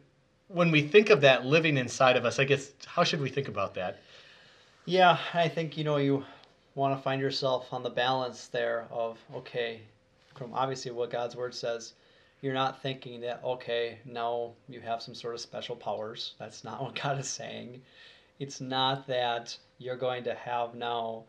when 0.47 0.69
we 0.69 0.81
think 0.83 1.09
of 1.09 1.21
that 1.21 1.45
living 1.45 1.77
inside 1.77 2.17
of 2.17 2.25
us, 2.25 2.37
I 2.37 2.43
guess 2.43 2.71
how 2.85 3.03
should 3.03 3.21
we 3.21 3.29
think 3.29 3.47
about 3.47 3.73
that? 3.75 3.99
Yeah, 4.85 5.17
I 5.33 5.47
think 5.47 5.77
you 5.77 5.83
know 5.83 5.97
you 5.97 6.23
want 6.75 6.95
to 6.97 7.01
find 7.03 7.19
yourself 7.21 7.73
on 7.73 7.83
the 7.83 7.89
balance 7.89 8.47
there 8.47 8.87
of 8.91 9.17
okay 9.35 9.81
from 10.35 10.53
obviously 10.53 10.91
what 10.91 11.09
god's 11.11 11.35
word 11.35 11.53
says 11.53 11.93
you're 12.41 12.53
not 12.53 12.81
thinking 12.81 13.19
that 13.21 13.43
okay 13.43 13.99
now 14.05 14.53
you 14.69 14.79
have 14.79 15.01
some 15.01 15.13
sort 15.15 15.33
of 15.35 15.41
special 15.41 15.75
powers 15.75 16.33
that's 16.39 16.63
not 16.63 16.81
what 16.81 16.95
god 16.95 17.19
is 17.19 17.29
saying 17.29 17.81
It's 18.39 18.61
not 18.61 19.07
that 19.07 19.57
you're 19.79 19.97
going 19.97 20.23
to 20.25 20.35
have 20.35 20.75
now, 20.75 21.25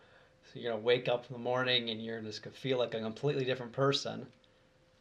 you're 0.55 0.73
gonna 0.73 0.83
wake 0.83 1.09
up 1.09 1.27
in 1.29 1.33
the 1.35 1.39
morning 1.39 1.91
and 1.91 2.05
you're 2.05 2.21
just 2.23 2.43
gonna 2.43 2.57
feel 2.57 2.79
like 2.79 2.95
a 2.95 3.01
completely 3.01 3.45
different 3.45 3.73
person. 3.73 4.27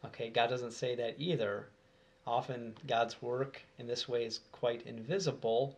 Okay, 0.04 0.30
God 0.30 0.48
doesn't 0.48 0.72
say 0.72 0.94
that 0.96 1.16
either. 1.18 1.68
Often 2.26 2.76
God's 2.86 3.20
work 3.22 3.62
in 3.78 3.86
this 3.86 4.08
way 4.08 4.24
is 4.26 4.40
quite 4.52 4.86
invisible 4.86 5.76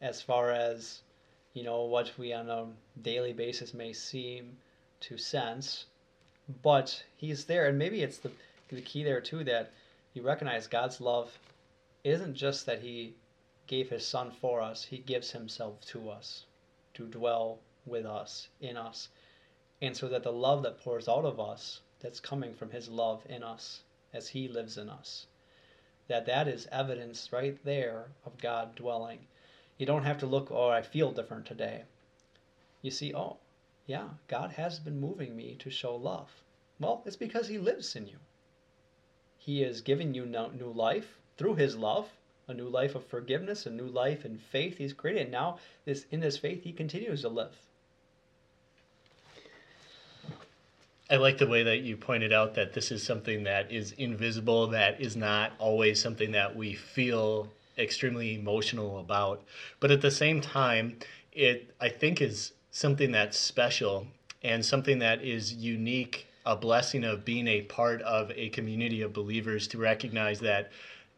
as 0.00 0.22
far 0.22 0.50
as, 0.52 1.02
you 1.56 1.62
know, 1.62 1.84
what 1.84 2.12
we 2.18 2.34
on 2.34 2.50
a 2.50 2.66
daily 3.00 3.32
basis 3.32 3.72
may 3.72 3.90
seem 3.90 4.58
to 5.00 5.16
sense. 5.16 5.86
But 6.62 7.02
He's 7.16 7.46
there, 7.46 7.66
and 7.66 7.78
maybe 7.78 8.02
it's 8.02 8.18
the, 8.18 8.30
the 8.68 8.82
key 8.82 9.02
there 9.02 9.22
too 9.22 9.42
that 9.44 9.70
you 10.12 10.20
recognize 10.20 10.66
God's 10.66 11.00
love 11.00 11.38
isn't 12.04 12.34
just 12.34 12.66
that 12.66 12.82
He 12.82 13.14
gave 13.66 13.88
His 13.88 14.06
Son 14.06 14.32
for 14.32 14.60
us, 14.60 14.84
He 14.84 14.98
gives 14.98 15.30
Himself 15.30 15.80
to 15.86 16.10
us 16.10 16.44
to 16.92 17.06
dwell 17.06 17.58
with 17.86 18.04
us, 18.04 18.48
in 18.60 18.76
us. 18.76 19.08
And 19.80 19.96
so 19.96 20.10
that 20.10 20.24
the 20.24 20.32
love 20.32 20.62
that 20.64 20.82
pours 20.82 21.08
out 21.08 21.24
of 21.24 21.40
us, 21.40 21.80
that's 22.00 22.20
coming 22.20 22.52
from 22.52 22.70
His 22.70 22.90
love 22.90 23.24
in 23.30 23.42
us 23.42 23.80
as 24.12 24.28
He 24.28 24.46
lives 24.46 24.76
in 24.76 24.90
us, 24.90 25.26
that 26.08 26.26
that 26.26 26.48
is 26.48 26.68
evidence 26.70 27.32
right 27.32 27.56
there 27.64 28.08
of 28.26 28.36
God 28.36 28.74
dwelling. 28.74 29.26
You 29.78 29.86
don't 29.86 30.04
have 30.04 30.18
to 30.18 30.26
look, 30.26 30.50
oh, 30.50 30.68
I 30.68 30.82
feel 30.82 31.12
different 31.12 31.46
today. 31.46 31.82
You 32.82 32.90
see, 32.90 33.14
oh, 33.14 33.36
yeah, 33.86 34.08
God 34.26 34.52
has 34.52 34.78
been 34.78 35.00
moving 35.00 35.36
me 35.36 35.56
to 35.58 35.70
show 35.70 35.94
love. 35.94 36.30
Well, 36.80 37.02
it's 37.04 37.16
because 37.16 37.48
He 37.48 37.58
lives 37.58 37.94
in 37.94 38.06
you. 38.06 38.18
He 39.36 39.62
is 39.62 39.80
giving 39.80 40.14
you 40.14 40.26
new 40.26 40.72
life 40.72 41.18
through 41.36 41.54
His 41.56 41.76
love, 41.76 42.08
a 42.48 42.54
new 42.54 42.68
life 42.68 42.94
of 42.94 43.06
forgiveness, 43.06 43.66
a 43.66 43.70
new 43.70 43.86
life 43.86 44.24
in 44.24 44.38
faith 44.38 44.78
He's 44.78 44.92
created. 44.92 45.22
And 45.22 45.30
now, 45.30 45.58
this 45.84 46.06
in 46.10 46.20
this 46.20 46.38
faith, 46.38 46.64
He 46.64 46.72
continues 46.72 47.22
to 47.22 47.28
live. 47.28 47.54
I 51.08 51.16
like 51.16 51.38
the 51.38 51.46
way 51.46 51.62
that 51.62 51.82
you 51.82 51.96
pointed 51.96 52.32
out 52.32 52.54
that 52.54 52.72
this 52.72 52.90
is 52.90 53.04
something 53.04 53.44
that 53.44 53.70
is 53.70 53.92
invisible, 53.92 54.66
that 54.68 55.00
is 55.00 55.14
not 55.16 55.52
always 55.58 56.02
something 56.02 56.32
that 56.32 56.56
we 56.56 56.74
feel 56.74 57.52
extremely 57.78 58.34
emotional 58.34 58.98
about. 58.98 59.42
But 59.80 59.90
at 59.90 60.00
the 60.00 60.10
same 60.10 60.40
time, 60.40 60.98
it 61.32 61.74
I 61.80 61.88
think 61.88 62.20
is 62.20 62.52
something 62.70 63.12
that's 63.12 63.38
special 63.38 64.06
and 64.42 64.64
something 64.64 64.98
that 65.00 65.22
is 65.22 65.52
unique, 65.52 66.26
a 66.44 66.56
blessing 66.56 67.04
of 67.04 67.24
being 67.24 67.48
a 67.48 67.62
part 67.62 68.02
of 68.02 68.30
a 68.34 68.48
community 68.50 69.02
of 69.02 69.12
believers 69.12 69.66
to 69.68 69.78
recognize 69.78 70.40
that 70.40 70.70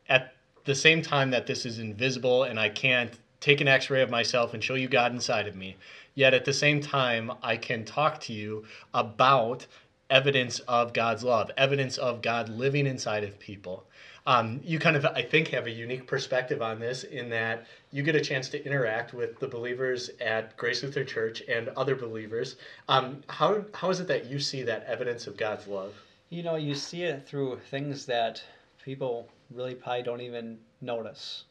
at 0.09 0.35
the 0.65 0.75
same 0.75 1.03
time 1.03 1.31
that 1.31 1.47
this 1.47 1.67
is 1.67 1.79
invisible 1.79 2.45
and 2.45 2.59
I 2.59 2.69
can't 2.69 3.13
take 3.41 3.61
an 3.61 3.69
x 3.69 3.91
ray 3.91 4.03
of 4.03 4.11
myself 4.11 4.55
and 4.55 4.63
show 4.63 4.75
you 4.75 4.89
God 4.89 5.13
inside 5.13 5.47
of 5.47 5.57
me, 5.57 5.77
yet 6.15 6.35
at 6.35 6.45
the 6.45 6.53
same 6.53 6.81
time, 6.81 7.31
I 7.43 7.57
can 7.57 7.85
talk 7.85 8.21
to 8.23 8.33
you 8.33 8.65
about 8.93 9.67
evidence 10.11 10.59
of 10.61 10.93
God's 10.93 11.23
love, 11.23 11.51
evidence 11.57 11.99
of 11.99 12.23
God 12.23 12.49
living 12.49 12.87
inside 12.87 13.25
of 13.25 13.39
people. 13.39 13.85
Um, 14.27 14.61
you 14.63 14.79
kind 14.79 14.97
of, 14.97 15.07
I 15.07 15.23
think, 15.23 15.49
have 15.49 15.67
a 15.67 15.71
unique 15.71 16.07
perspective 16.07 16.61
on 16.61 16.79
this 16.79 17.05
in 17.05 17.31
that 17.31 17.67
you 17.93 18.03
get 18.03 18.15
a 18.15 18.21
chance 18.21 18.49
to 18.51 18.65
interact 18.65 19.15
with 19.15 19.39
the 19.39 19.49
believers 19.49 20.11
at 20.21 20.55
Grace 20.57 20.83
Lutheran 20.83 21.07
Church 21.07 21.43
and 21.49 21.69
other 21.71 21.95
believers. 21.95 22.57
Um, 22.89 23.23
how, 23.29 23.65
how 23.73 23.89
is 23.89 24.01
it 24.01 24.09
that 24.09 24.27
you 24.27 24.39
see 24.39 24.63
that 24.65 24.85
evidence 24.85 25.27
of 25.27 25.37
God's 25.39 25.67
love? 25.67 25.95
You 26.29 26.43
know, 26.43 26.57
you 26.57 26.75
see 26.75 27.05
it 27.05 27.27
through 27.27 27.59
things 27.71 28.05
that 28.07 28.43
people 28.85 29.29
really 29.51 29.75
probably 29.75 30.03
don't 30.03 30.21
even 30.21 30.59
notice. 30.83 31.45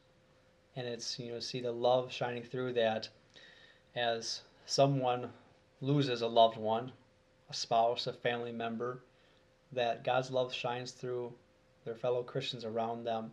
And 0.75 0.87
it's, 0.87 1.17
you 1.17 1.31
know, 1.31 1.39
see 1.39 1.61
the 1.61 1.71
love 1.71 2.11
shining 2.11 2.43
through 2.43 2.73
that 2.73 3.09
as 3.95 4.41
someone 4.67 5.31
loses 5.81 6.21
a 6.21 6.27
loved 6.27 6.57
one, 6.57 6.91
a 7.49 7.53
spouse, 7.53 8.07
a 8.07 8.13
family 8.13 8.51
member, 8.51 9.03
that 9.71 10.03
God's 10.03 10.31
love 10.31 10.53
shines 10.53 10.91
through 10.91 11.33
their 11.85 11.95
fellow 11.95 12.23
Christians 12.23 12.65
around 12.65 13.03
them 13.03 13.31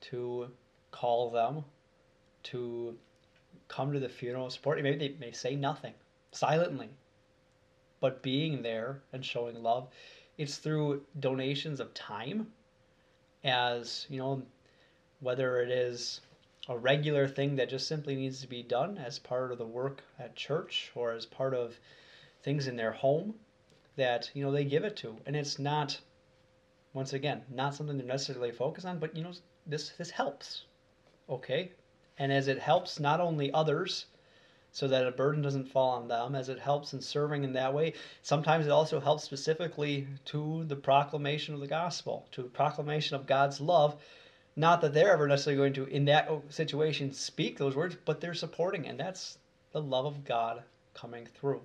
to 0.00 0.48
call 0.90 1.30
them, 1.30 1.64
to 2.44 2.96
come 3.68 3.92
to 3.92 4.00
the 4.00 4.08
funeral, 4.08 4.50
support. 4.50 4.82
Maybe 4.82 4.98
they 4.98 5.14
may 5.18 5.32
say 5.32 5.54
nothing, 5.54 5.94
silently, 6.32 6.88
but 8.00 8.22
being 8.22 8.62
there 8.62 9.02
and 9.12 9.24
showing 9.24 9.62
love. 9.62 9.88
It's 10.36 10.58
through 10.58 11.02
donations 11.18 11.80
of 11.80 11.92
time, 11.94 12.52
as 13.42 14.06
you 14.08 14.18
know, 14.18 14.42
whether 15.20 15.60
it 15.60 15.70
is 15.70 16.20
a 16.68 16.78
regular 16.78 17.26
thing 17.26 17.56
that 17.56 17.70
just 17.70 17.88
simply 17.88 18.14
needs 18.14 18.40
to 18.40 18.46
be 18.46 18.62
done 18.62 18.98
as 18.98 19.18
part 19.18 19.50
of 19.50 19.58
the 19.58 19.66
work 19.66 20.02
at 20.18 20.36
church 20.36 20.92
or 20.94 21.12
as 21.12 21.26
part 21.26 21.54
of 21.54 21.80
things 22.42 22.68
in 22.68 22.76
their 22.76 22.92
home 22.92 23.34
that 23.98 24.30
you 24.32 24.42
know 24.42 24.50
they 24.50 24.64
give 24.64 24.84
it 24.84 24.96
to 24.96 25.16
and 25.26 25.36
it's 25.36 25.58
not 25.58 26.00
once 26.94 27.12
again, 27.12 27.42
not 27.50 27.74
something 27.74 27.96
they're 27.96 28.06
necessarily 28.06 28.50
focused 28.50 28.86
on, 28.86 28.98
but 28.98 29.14
you 29.14 29.22
know, 29.22 29.32
this 29.66 29.90
this 29.90 30.10
helps. 30.10 30.64
Okay? 31.28 31.72
And 32.18 32.32
as 32.32 32.48
it 32.48 32.58
helps 32.58 32.98
not 32.98 33.20
only 33.20 33.52
others 33.52 34.06
so 34.72 34.88
that 34.88 35.06
a 35.06 35.12
burden 35.12 35.42
doesn't 35.42 35.68
fall 35.68 35.90
on 35.90 36.08
them, 36.08 36.34
as 36.34 36.48
it 36.48 36.58
helps 36.58 36.92
in 36.92 37.00
serving 37.00 37.44
in 37.44 37.52
that 37.52 37.72
way, 37.72 37.92
sometimes 38.22 38.66
it 38.66 38.72
also 38.72 39.00
helps 39.00 39.24
specifically 39.24 40.08
to 40.24 40.64
the 40.64 40.76
proclamation 40.76 41.54
of 41.54 41.60
the 41.60 41.66
gospel, 41.66 42.26
to 42.32 42.42
proclamation 42.44 43.14
of 43.14 43.26
God's 43.26 43.60
love. 43.60 44.00
Not 44.56 44.80
that 44.80 44.92
they're 44.92 45.12
ever 45.12 45.28
necessarily 45.28 45.58
going 45.58 45.72
to, 45.74 45.94
in 45.94 46.06
that 46.06 46.30
situation, 46.48 47.12
speak 47.12 47.58
those 47.58 47.76
words, 47.76 47.96
but 48.04 48.20
they're 48.20 48.34
supporting, 48.34 48.88
and 48.88 48.98
that's 48.98 49.38
the 49.72 49.80
love 49.80 50.06
of 50.06 50.24
God 50.24 50.64
coming 50.94 51.26
through. 51.26 51.60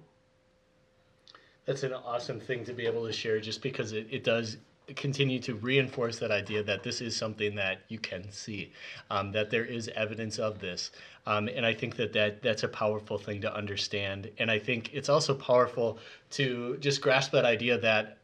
That's 1.65 1.84
an 1.84 1.93
awesome 1.93 2.39
thing 2.39 2.65
to 2.65 2.73
be 2.73 2.86
able 2.86 3.06
to 3.06 3.13
share 3.13 3.39
just 3.39 3.62
because 3.62 3.93
it, 3.93 4.08
it 4.12 4.23
does 4.23 4.58
continue 4.95 5.39
to 5.39 5.56
reinforce 5.56 6.19
that 6.19 6.32
idea 6.32 6.62
that 6.63 6.84
this 6.84 6.99
is 6.99 7.15
something 7.15 7.56
that 7.56 7.80
you 7.88 7.97
can 7.97 8.30
see, 8.32 8.71
um, 9.10 9.32
that 9.32 9.49
there 9.49 9.63
is 9.63 9.89
evidence 9.95 10.39
of 10.39 10.60
this. 10.60 10.91
Um, 11.26 11.47
and 11.47 11.65
I 11.65 11.73
think 11.73 11.95
that, 11.95 12.12
that 12.13 12.41
that's 12.41 12.63
a 12.63 12.67
powerful 12.67 13.17
thing 13.17 13.39
to 13.41 13.56
understand. 13.56 14.30
And 14.39 14.52
I 14.52 14.60
think 14.60 14.93
it's 14.93 15.08
also 15.08 15.34
powerful 15.34 15.99
to 16.32 16.78
just 16.82 17.02
grasp 17.02 17.32
that 17.32 17.45
idea 17.45 17.78
that 17.78 18.17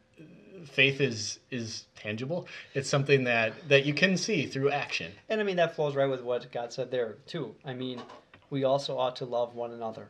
faith 0.66 1.00
is 1.00 1.40
is 1.52 1.86
tangible. 1.96 2.48
It's 2.74 2.90
something 2.90 3.24
that 3.24 3.54
that 3.70 3.86
you 3.86 3.94
can 3.94 4.18
see 4.18 4.46
through 4.46 4.72
action. 4.72 5.12
And 5.30 5.40
I 5.40 5.44
mean 5.44 5.56
that 5.56 5.76
flows 5.76 5.96
right 5.96 6.10
with 6.10 6.22
what 6.22 6.52
God 6.52 6.74
said 6.74 6.92
there 6.92 7.16
too. 7.26 7.56
I 7.66 7.74
mean, 7.74 8.02
we 8.50 8.64
also 8.64 8.98
ought 8.98 9.16
to 9.18 9.26
love 9.26 9.56
one 9.56 9.72
another. 9.72 10.10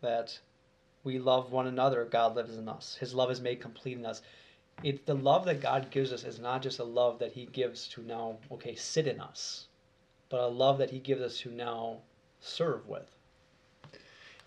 That 0.00 0.38
we 1.04 1.18
love 1.18 1.52
one 1.52 1.66
another, 1.66 2.04
God 2.04 2.36
lives 2.36 2.56
in 2.56 2.68
us. 2.68 2.96
His 2.98 3.14
love 3.14 3.30
is 3.30 3.40
made 3.40 3.60
complete 3.60 3.98
in 3.98 4.06
us 4.06 4.22
it 4.82 5.06
the 5.06 5.14
love 5.14 5.44
that 5.44 5.60
God 5.60 5.90
gives 5.90 6.12
us 6.12 6.24
is 6.24 6.38
not 6.38 6.62
just 6.62 6.78
a 6.78 6.84
love 6.84 7.18
that 7.20 7.32
He 7.32 7.46
gives 7.46 7.88
to 7.88 8.02
now, 8.02 8.38
okay, 8.50 8.74
sit 8.74 9.06
in 9.06 9.20
us, 9.20 9.66
but 10.28 10.40
a 10.40 10.46
love 10.46 10.78
that 10.78 10.90
He 10.90 10.98
gives 10.98 11.20
us 11.20 11.38
to 11.40 11.50
now 11.50 11.98
serve 12.40 12.86
with. 12.88 13.08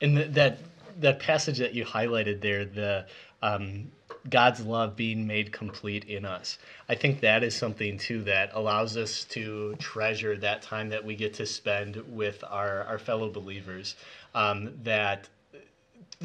And 0.02 0.18
that 0.18 0.58
that 1.00 1.20
passage 1.20 1.58
that 1.60 1.74
you 1.74 1.86
highlighted 1.86 2.42
there, 2.42 2.66
the 2.66 3.06
um, 3.42 3.92
God's 4.30 4.62
love 4.62 4.96
being 4.96 5.28
made 5.28 5.52
complete 5.52 6.06
in 6.06 6.26
us. 6.26 6.58
I 6.90 6.96
think 6.96 7.20
that 7.22 7.44
is 7.44 7.56
something 7.56 7.98
too 7.98 8.24
that 8.24 8.52
allows 8.54 8.98
us 8.98 9.24
to 9.26 9.76
treasure 9.76 10.36
that 10.38 10.62
time 10.62 10.90
that 10.90 11.04
we 11.04 11.16
get 11.16 11.34
to 11.36 11.46
spend 11.46 11.98
with 12.08 12.44
our, 12.50 12.84
our 12.84 12.98
fellow 12.98 13.30
believers. 13.30 13.96
Um, 14.34 14.74
that 14.84 15.30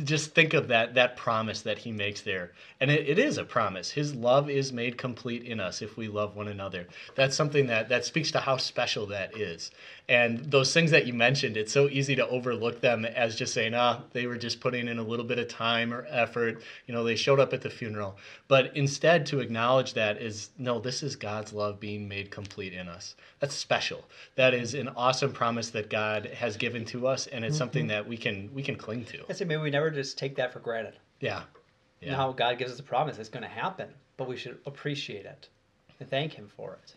just 0.05 0.35
think 0.35 0.55
of 0.55 0.68
that 0.68 0.94
that 0.94 1.16
promise 1.16 1.62
that 1.62 1.79
he 1.79 1.92
makes 1.92 2.20
there. 2.22 2.53
And 2.81 2.90
it, 2.90 3.09
it 3.09 3.18
is 3.18 3.38
a 3.38 3.44
promise. 3.44 3.90
His 3.90 4.14
love 4.14 4.48
is 4.48 4.72
made 4.72 4.96
complete 4.96 5.42
in 5.42 5.61
us 5.61 5.83
if 5.83 5.96
we 5.96 6.09
love 6.09 6.37
one 6.37 6.48
another. 6.48 6.87
That's 7.14 7.37
something 7.37 7.66
that 7.66 7.88
that 7.88 8.05
speaks 8.05 8.31
to 8.33 8.40
how 8.40 8.57
special 8.57 9.07
that 9.07 9.37
is. 9.37 9.70
And 10.09 10.38
those 10.50 10.72
things 10.72 10.90
that 10.90 11.07
you 11.07 11.14
mentioned 11.14 11.57
it's 11.57 11.72
so 11.72 11.88
easy 11.88 12.16
to 12.16 12.29
overlook 12.29 12.81
them 12.81 13.05
as 13.05 13.37
just 13.37 13.55
saying 13.55 13.74
ah 13.74 14.00
they 14.12 14.26
were 14.26 14.37
just 14.37 14.61
putting 14.61 14.88
in 14.88 14.98
a 14.98 15.03
little 15.03 15.24
bit 15.24 15.38
of 15.38 15.48
time 15.48 15.92
or 15.92 16.07
effort. 16.09 16.62
You 16.87 16.94
know 16.94 17.05
they 17.05 17.16
showed 17.16 17.40
up 17.40 17.53
at 17.53 17.62
the 17.62 17.70
funeral. 17.70 18.16
But 18.48 18.76
instead 18.76 19.26
to 19.26 19.40
acknowledge 19.40 19.94
that 19.94 20.20
is 20.22 20.50
no 20.59 20.79
this 20.79 21.03
is 21.03 21.16
god's 21.16 21.53
love 21.53 21.81
being 21.81 22.09
made 22.09 22.31
complete 22.31 22.72
in 22.72 22.88
us. 22.88 23.16
That's 23.40 23.55
special. 23.55 24.05
That 24.37 24.55
is 24.55 24.74
an 24.74 24.88
awesome 24.88 25.33
promise 25.33 25.70
that 25.70 25.90
god 25.90 26.26
has 26.26 26.57
given 26.57 26.85
to 26.87 27.07
us 27.07 27.26
and 27.26 27.44
it's 27.44 27.55
mm-hmm. 27.55 27.59
something 27.59 27.87
that 27.88 28.07
we 28.07 28.16
can 28.16 28.50
we 28.55 28.62
can 28.62 28.76
cling 28.76 29.05
to. 29.07 29.24
I 29.29 29.33
say 29.33 29.44
maybe 29.44 29.62
we 29.62 29.70
never 29.70 29.80
just 29.88 30.19
take 30.19 30.37
that 30.37 30.53
for 30.53 30.59
granted 30.59 30.99
yeah 31.21 31.45
yeah. 32.01 32.16
how 32.16 32.33
God 32.33 32.59
gives 32.59 32.73
us 32.73 32.79
a 32.79 32.83
promise 32.83 33.19
it's 33.19 33.29
going 33.29 33.43
to 33.43 33.49
happen, 33.49 33.88
but 34.16 34.29
we 34.29 34.37
should 34.37 34.59
appreciate 34.66 35.27
it 35.27 35.49
and 35.99 36.09
thank 36.09 36.33
Him 36.33 36.49
for 36.49 36.79
it. 36.83 36.95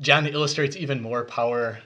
John 0.00 0.26
illustrates 0.26 0.76
even 0.76 1.00
more 1.00 1.24
power, 1.24 1.80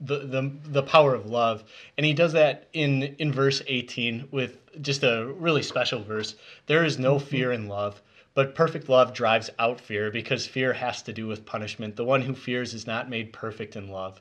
the, 0.00 0.18
the, 0.18 0.52
the 0.64 0.82
power 0.82 1.14
of 1.14 1.26
love. 1.26 1.64
And 1.96 2.04
he 2.04 2.12
does 2.12 2.32
that 2.32 2.68
in, 2.72 3.02
in 3.18 3.32
verse 3.32 3.62
18 3.66 4.28
with 4.30 4.58
just 4.82 5.02
a 5.04 5.32
really 5.38 5.62
special 5.62 6.02
verse. 6.02 6.34
There 6.66 6.84
is 6.84 6.98
no 6.98 7.16
mm-hmm. 7.16 7.26
fear 7.26 7.52
in 7.52 7.68
love, 7.68 8.02
but 8.34 8.54
perfect 8.54 8.88
love 8.88 9.14
drives 9.14 9.50
out 9.58 9.80
fear 9.80 10.10
because 10.10 10.46
fear 10.46 10.72
has 10.72 11.02
to 11.02 11.12
do 11.12 11.26
with 11.26 11.46
punishment. 11.46 11.96
The 11.96 12.04
one 12.04 12.22
who 12.22 12.34
fears 12.34 12.74
is 12.74 12.86
not 12.86 13.08
made 13.08 13.32
perfect 13.32 13.74
in 13.74 13.88
love. 13.88 14.20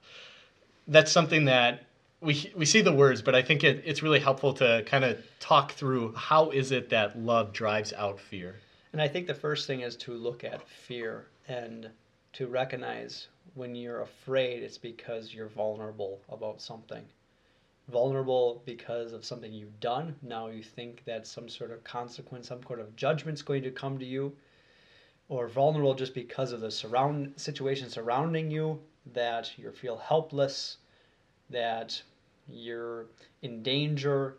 that's 0.88 1.12
something 1.12 1.46
that 1.46 1.87
we 2.21 2.51
we 2.56 2.65
see 2.65 2.82
the 2.82 2.93
words, 2.93 3.21
but 3.21 3.36
I 3.36 3.41
think 3.41 3.63
it, 3.63 3.84
it's 3.86 4.01
really 4.01 4.19
helpful 4.19 4.53
to 4.56 4.84
kind 4.86 5.03
of 5.03 5.23
talk 5.39 5.73
through 5.73 6.13
how 6.15 6.49
is 6.49 6.71
it 6.71 6.89
that 6.89 7.17
love 7.17 7.53
drives 7.53 7.93
out 7.93 8.19
fear. 8.19 8.56
And 8.93 9.01
I 9.01 9.08
think 9.08 9.27
the 9.27 9.34
first 9.34 9.67
thing 9.67 9.82
is 9.82 9.95
to 9.97 10.13
look 10.13 10.43
at 10.43 10.67
fear 10.67 11.27
and 11.47 11.89
to 12.34 12.47
recognize 12.47 13.27
when 13.53 13.75
you're 13.75 14.01
afraid, 14.01 14.63
it's 14.63 14.77
because 14.77 15.34
you're 15.34 15.47
vulnerable 15.47 16.21
about 16.30 16.62
something. 16.62 17.03
Vulnerable 17.89 18.62
because 18.65 19.13
of 19.13 19.25
something 19.25 19.51
you've 19.51 19.80
done. 19.80 20.15
Now 20.21 20.47
you 20.47 20.62
think 20.62 21.03
that 21.06 21.25
some 21.25 21.49
sort 21.49 21.71
of 21.71 21.84
consequence, 21.84 22.47
some 22.47 22.62
sort 22.63 22.80
of 22.80 22.95
judgment's 22.95 23.41
going 23.41 23.63
to 23.63 23.71
come 23.71 23.97
to 23.97 24.06
you. 24.06 24.36
Or 25.30 25.47
vulnerable 25.47 25.93
just 25.93 26.13
because 26.13 26.51
of 26.51 26.62
the 26.62 26.71
surround 26.71 27.34
situation 27.36 27.89
surrounding 27.89 28.51
you, 28.51 28.80
that 29.13 29.51
you 29.58 29.71
feel 29.71 29.97
helpless, 29.97 30.77
that 31.49 32.01
you're 32.47 33.07
in 33.41 33.63
danger. 33.63 34.38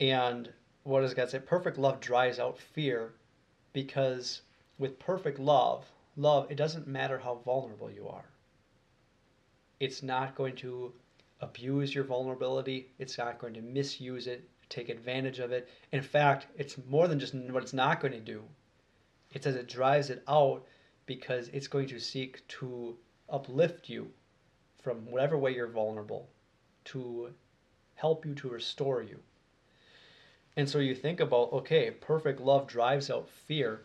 And 0.00 0.52
what 0.84 1.00
does 1.00 1.14
God 1.14 1.30
say? 1.30 1.38
Perfect 1.38 1.78
love 1.78 2.00
drives 2.00 2.38
out 2.38 2.58
fear 2.58 3.14
because 3.72 4.42
with 4.78 4.98
perfect 4.98 5.38
love, 5.38 5.84
love, 6.16 6.50
it 6.50 6.56
doesn't 6.56 6.86
matter 6.86 7.18
how 7.18 7.36
vulnerable 7.44 7.90
you 7.90 8.08
are. 8.08 8.26
It's 9.80 10.02
not 10.02 10.34
going 10.34 10.56
to 10.56 10.92
abuse 11.40 11.94
your 11.94 12.04
vulnerability, 12.04 12.88
it's 12.98 13.18
not 13.18 13.38
going 13.38 13.52
to 13.54 13.60
misuse 13.60 14.26
it, 14.26 14.48
take 14.68 14.88
advantage 14.88 15.38
of 15.38 15.52
it. 15.52 15.68
In 15.92 16.02
fact, 16.02 16.46
it's 16.56 16.76
more 16.88 17.08
than 17.08 17.20
just 17.20 17.34
what 17.34 17.62
it's 17.62 17.74
not 17.74 18.00
going 18.00 18.12
to 18.12 18.20
do. 18.20 18.42
It 19.32 19.44
says 19.44 19.54
it 19.54 19.68
drives 19.68 20.08
it 20.08 20.22
out 20.28 20.64
because 21.04 21.48
it's 21.48 21.68
going 21.68 21.88
to 21.88 22.00
seek 22.00 22.46
to 22.48 22.96
uplift 23.28 23.88
you 23.88 24.10
from 24.86 25.10
whatever 25.10 25.36
way 25.36 25.52
you're 25.52 25.66
vulnerable, 25.66 26.28
to 26.84 27.28
help 27.96 28.24
you 28.24 28.32
to 28.36 28.48
restore 28.48 29.02
you. 29.02 29.18
And 30.56 30.70
so 30.70 30.78
you 30.78 30.94
think 30.94 31.18
about, 31.18 31.52
okay, 31.52 31.90
perfect 31.90 32.40
love 32.40 32.68
drives 32.68 33.10
out 33.10 33.28
fear. 33.28 33.80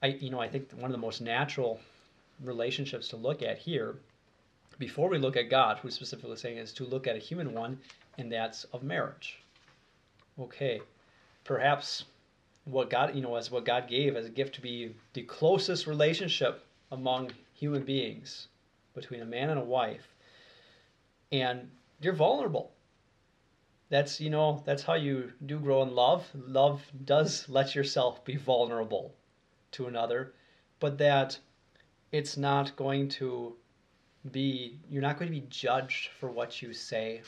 I, 0.00 0.06
you 0.20 0.30
know, 0.30 0.38
I 0.38 0.46
think 0.46 0.70
one 0.74 0.84
of 0.84 0.92
the 0.92 1.06
most 1.06 1.20
natural 1.20 1.80
relationships 2.44 3.08
to 3.08 3.16
look 3.16 3.42
at 3.42 3.58
here, 3.58 3.96
before 4.78 5.08
we 5.08 5.18
look 5.18 5.36
at 5.36 5.50
God, 5.50 5.78
who's 5.78 5.96
specifically 5.96 6.36
saying 6.36 6.58
is 6.58 6.72
to 6.74 6.84
look 6.84 7.08
at 7.08 7.16
a 7.16 7.18
human 7.18 7.52
one, 7.52 7.76
and 8.16 8.30
that's 8.30 8.62
of 8.72 8.84
marriage. 8.84 9.40
Okay, 10.38 10.80
perhaps 11.42 12.04
what 12.64 12.90
God, 12.90 13.16
you 13.16 13.22
know, 13.22 13.34
as 13.34 13.50
what 13.50 13.64
God 13.64 13.88
gave 13.88 14.14
as 14.14 14.26
a 14.26 14.30
gift 14.30 14.54
to 14.54 14.60
be 14.60 14.94
the 15.14 15.22
closest 15.22 15.88
relationship 15.88 16.64
among 16.92 17.32
human 17.54 17.82
beings 17.82 18.46
between 18.94 19.20
a 19.20 19.26
man 19.26 19.50
and 19.50 19.60
a 19.60 19.64
wife, 19.64 20.14
and 21.30 21.70
you're 22.00 22.12
vulnerable. 22.12 22.72
That's 23.88 24.20
you 24.20 24.30
know 24.30 24.62
that's 24.64 24.82
how 24.82 24.94
you 24.94 25.32
do 25.44 25.58
grow 25.58 25.82
in 25.82 25.94
love. 25.94 26.26
Love 26.34 26.82
does 27.04 27.48
let 27.48 27.74
yourself 27.74 28.24
be 28.24 28.36
vulnerable 28.36 29.14
to 29.72 29.86
another, 29.86 30.34
but 30.80 30.98
that 30.98 31.38
it's 32.12 32.36
not 32.36 32.76
going 32.76 33.08
to 33.08 33.56
be, 34.30 34.78
you're 34.88 35.02
not 35.02 35.18
going 35.18 35.32
to 35.32 35.40
be 35.40 35.46
judged 35.48 36.10
for 36.20 36.30
what 36.30 36.62
you 36.62 36.72
say, 36.72 37.22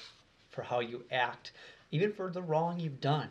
for 0.51 0.63
how 0.63 0.81
you 0.81 1.05
act, 1.11 1.53
even 1.91 2.13
for 2.13 2.31
the 2.31 2.43
wrong 2.43 2.79
you've 2.79 3.01
done. 3.01 3.31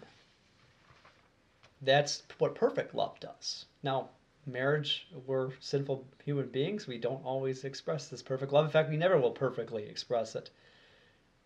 That's 1.82 2.24
what 2.40 2.56
perfect 2.56 2.96
love 2.96 3.20
does. 3.20 3.66
Now, 3.84 4.10
marriage, 4.46 5.08
we're 5.26 5.52
sinful 5.60 6.06
human 6.24 6.48
beings. 6.48 6.88
We 6.88 6.98
don't 6.98 7.24
always 7.26 7.64
express 7.64 8.08
this 8.08 8.22
perfect 8.22 8.52
love. 8.52 8.66
In 8.66 8.72
fact, 8.72 8.90
we 8.90 8.98
never 8.98 9.18
will 9.18 9.32
perfectly 9.32 9.84
express 9.84 10.36
it. 10.36 10.50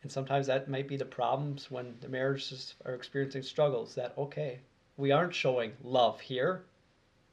And 0.03 0.11
sometimes 0.11 0.47
that 0.47 0.69
might 0.69 0.87
be 0.87 0.97
the 0.97 1.05
problems 1.05 1.69
when 1.69 1.95
the 2.01 2.09
marriages 2.09 2.75
are 2.85 2.93
experiencing 2.93 3.43
struggles 3.43 3.95
that, 3.95 4.17
okay, 4.17 4.59
we 4.95 5.11
aren't 5.11 5.33
showing 5.33 5.73
love 5.83 6.19
here 6.19 6.63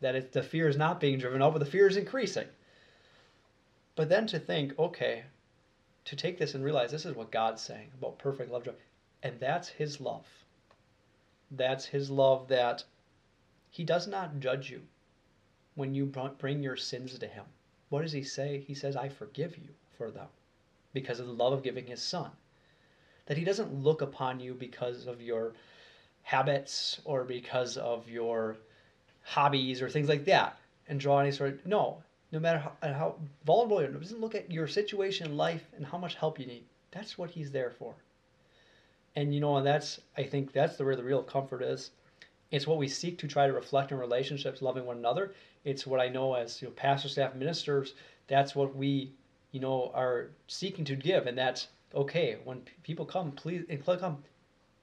that 0.00 0.14
it, 0.14 0.32
the 0.32 0.42
fear 0.42 0.68
is 0.68 0.76
not 0.76 1.00
being 1.00 1.18
driven 1.18 1.40
but 1.40 1.58
the 1.58 1.64
fear 1.64 1.86
is 1.86 1.96
increasing. 1.96 2.48
But 3.96 4.08
then 4.08 4.26
to 4.28 4.38
think, 4.38 4.78
okay, 4.78 5.24
to 6.04 6.16
take 6.16 6.36
this 6.38 6.54
and 6.54 6.64
realize 6.64 6.90
this 6.90 7.06
is 7.06 7.14
what 7.14 7.30
God's 7.30 7.62
saying 7.62 7.90
about 7.96 8.18
perfect 8.18 8.50
love, 8.50 8.68
and 9.22 9.40
that's 9.40 9.68
His 9.68 10.00
love. 10.00 10.26
That's 11.50 11.86
His 11.86 12.10
love 12.10 12.48
that 12.48 12.84
He 13.70 13.84
does 13.84 14.06
not 14.06 14.40
judge 14.40 14.70
you 14.70 14.82
when 15.74 15.94
you 15.94 16.06
bring 16.38 16.62
your 16.62 16.76
sins 16.76 17.18
to 17.18 17.26
Him. 17.26 17.44
What 17.88 18.02
does 18.02 18.12
He 18.12 18.22
say? 18.22 18.64
He 18.66 18.74
says, 18.74 18.96
I 18.96 19.08
forgive 19.08 19.56
you 19.56 19.68
for 19.96 20.10
them 20.10 20.28
because 20.92 21.20
of 21.20 21.26
the 21.26 21.32
love 21.32 21.52
of 21.52 21.62
giving 21.62 21.86
His 21.86 22.02
Son. 22.02 22.30
That 23.26 23.38
He 23.38 23.44
doesn't 23.44 23.82
look 23.82 24.02
upon 24.02 24.40
you 24.40 24.54
because 24.54 25.06
of 25.06 25.20
your 25.20 25.54
habits 26.24 27.00
or 27.04 27.22
because 27.24 27.76
of 27.76 28.08
your 28.08 28.56
hobbies 29.22 29.80
or 29.82 29.88
things 29.88 30.08
like 30.08 30.24
that 30.24 30.58
and 30.88 30.98
draw 30.98 31.20
any 31.20 31.30
sort 31.30 31.50
of 31.50 31.66
no 31.66 32.02
no 32.32 32.40
matter 32.40 32.58
how, 32.58 32.72
uh, 32.82 32.92
how 32.92 33.14
vulnerable 33.44 33.80
you 33.80 33.88
are 33.88 33.92
doesn't 33.92 34.20
look 34.20 34.34
at 34.34 34.50
your 34.50 34.66
situation 34.66 35.26
in 35.26 35.36
life 35.36 35.66
and 35.76 35.86
how 35.86 35.98
much 35.98 36.14
help 36.14 36.38
you 36.38 36.46
need 36.46 36.64
that's 36.90 37.16
what 37.16 37.30
he's 37.30 37.52
there 37.52 37.70
for 37.70 37.94
and 39.16 39.34
you 39.34 39.40
know 39.40 39.56
and 39.56 39.66
that's 39.66 40.00
i 40.16 40.22
think 40.22 40.52
that's 40.52 40.78
where 40.78 40.96
the 40.96 41.04
real 41.04 41.22
comfort 41.22 41.62
is 41.62 41.90
it's 42.54 42.66
what 42.66 42.78
we 42.78 42.88
seek 42.88 43.18
to 43.18 43.26
try 43.26 43.46
to 43.46 43.52
reflect 43.52 43.92
in 43.92 43.98
relationships 43.98 44.62
loving 44.62 44.86
one 44.86 44.98
another 44.98 45.34
it's 45.64 45.86
what 45.86 46.00
i 46.00 46.08
know 46.08 46.34
as 46.34 46.60
you 46.60 46.68
know 46.68 46.74
pastor 46.74 47.08
staff 47.08 47.34
ministers 47.34 47.94
that's 48.28 48.54
what 48.54 48.74
we 48.74 49.12
you 49.52 49.60
know 49.60 49.90
are 49.94 50.30
seeking 50.46 50.84
to 50.84 50.96
give 50.96 51.26
and 51.26 51.36
that's 51.36 51.68
okay 51.94 52.38
when 52.44 52.60
people 52.82 53.04
come 53.04 53.30
please 53.32 53.64
and 53.68 53.84
come 53.84 54.18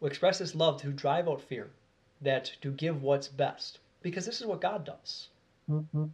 express 0.04 0.40
this 0.40 0.56
love 0.56 0.82
to 0.82 0.88
drive 0.90 1.28
out 1.28 1.42
fear 1.42 1.70
that 2.22 2.52
to 2.62 2.72
give 2.72 3.02
what's 3.02 3.28
best 3.28 3.80
because 4.02 4.26
this 4.26 4.40
is 4.40 4.48
what 4.48 4.62
God 4.62 4.86
does. 4.86 5.28
Mm-hmm. 5.70 6.06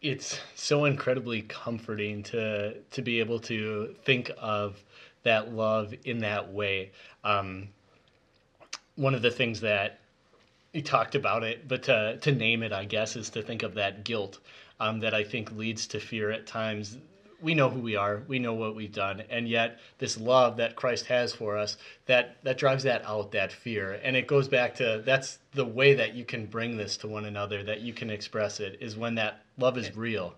It's 0.00 0.38
so 0.54 0.84
incredibly 0.84 1.42
comforting 1.42 2.22
to 2.24 2.74
to 2.80 3.02
be 3.02 3.18
able 3.18 3.40
to 3.40 3.94
think 4.04 4.30
of 4.38 4.82
that 5.24 5.52
love 5.52 5.92
in 6.04 6.18
that 6.18 6.52
way. 6.52 6.92
Um, 7.24 7.68
one 8.98 9.14
of 9.14 9.22
the 9.22 9.30
things 9.30 9.60
that 9.60 10.00
he 10.72 10.82
talked 10.82 11.14
about 11.14 11.44
it, 11.44 11.66
but 11.68 11.84
to 11.84 12.18
to 12.20 12.32
name 12.32 12.62
it, 12.62 12.72
I 12.72 12.84
guess, 12.84 13.16
is 13.16 13.30
to 13.30 13.42
think 13.42 13.62
of 13.62 13.74
that 13.74 14.04
guilt 14.04 14.40
um, 14.80 15.00
that 15.00 15.14
I 15.14 15.24
think 15.24 15.52
leads 15.52 15.86
to 15.88 16.00
fear 16.00 16.30
at 16.30 16.46
times. 16.46 16.98
We 17.40 17.54
know 17.54 17.70
who 17.70 17.78
we 17.78 17.94
are, 17.94 18.22
we 18.26 18.40
know 18.40 18.54
what 18.54 18.74
we've 18.74 18.92
done, 18.92 19.22
and 19.30 19.48
yet 19.48 19.78
this 19.98 20.18
love 20.18 20.56
that 20.56 20.74
Christ 20.74 21.06
has 21.06 21.32
for 21.32 21.56
us 21.56 21.76
that 22.06 22.42
that 22.42 22.58
drives 22.58 22.82
that 22.82 23.04
out, 23.04 23.30
that 23.30 23.52
fear, 23.52 24.00
and 24.02 24.16
it 24.16 24.26
goes 24.26 24.48
back 24.48 24.74
to 24.76 25.02
that's 25.06 25.38
the 25.52 25.64
way 25.64 25.94
that 25.94 26.14
you 26.14 26.24
can 26.24 26.46
bring 26.46 26.76
this 26.76 26.96
to 26.98 27.06
one 27.06 27.26
another, 27.26 27.62
that 27.62 27.80
you 27.80 27.92
can 27.92 28.10
express 28.10 28.58
it, 28.58 28.78
is 28.80 28.96
when 28.96 29.14
that 29.14 29.42
love 29.56 29.78
is 29.78 29.96
real. 29.96 30.34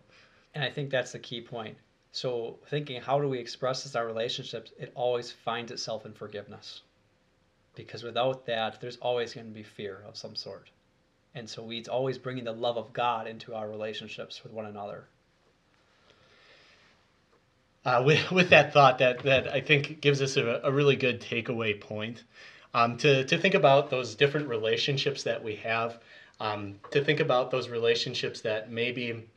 And 0.55 0.62
I 0.62 0.68
think 0.68 0.90
that's 0.90 1.12
the 1.12 1.18
key 1.18 1.40
point. 1.40 1.77
So 2.12 2.59
thinking 2.68 3.01
how 3.01 3.20
do 3.20 3.29
we 3.29 3.38
express 3.38 3.85
this 3.85 3.96
our 3.96 4.07
relationships, 4.07 4.73
it 4.79 4.92
always 4.94 5.33
finds 5.33 5.73
itself 5.73 6.05
in 6.05 6.12
forgiveness, 6.12 6.83
because 7.85 8.03
without 8.03 8.47
that, 8.47 8.81
there's 8.81 8.97
always 8.97 9.35
going 9.35 9.47
to 9.47 9.53
be 9.53 9.62
fear 9.62 10.03
of 10.07 10.16
some 10.16 10.35
sort, 10.35 10.71
and 11.35 11.49
so 11.49 11.62
we, 11.62 11.79
it's 11.79 11.88
always 11.88 12.19
bringing 12.19 12.45
the 12.45 12.53
love 12.53 12.77
of 12.77 12.93
God 12.93 13.27
into 13.27 13.55
our 13.55 13.69
relationships 13.69 14.43
with 14.43 14.53
one 14.53 14.66
another. 14.66 15.05
Uh, 17.85 18.03
with, 18.07 18.31
with 18.31 18.51
that 18.51 18.73
thought 18.73 18.99
that, 18.99 19.23
that 19.23 19.49
I 19.49 19.61
think 19.61 20.01
gives 20.01 20.21
us 20.21 20.37
a, 20.37 20.61
a 20.64 20.73
really 20.73 20.97
good 20.97 21.21
takeaway 21.21 21.81
point. 21.81 22.23
Um, 22.73 22.97
to, 22.99 23.25
to 23.25 23.37
think 23.37 23.55
about 23.55 23.90
those 23.90 24.14
different 24.14 24.49
relationships 24.49 25.25
that 25.25 25.43
we 25.43 25.57
have, 25.57 25.99
um, 26.38 26.79
to 26.93 27.05
think 27.05 27.19
about 27.19 27.51
those 27.51 27.69
relationships 27.69 28.43
that 28.43 28.71
maybe 28.71 29.29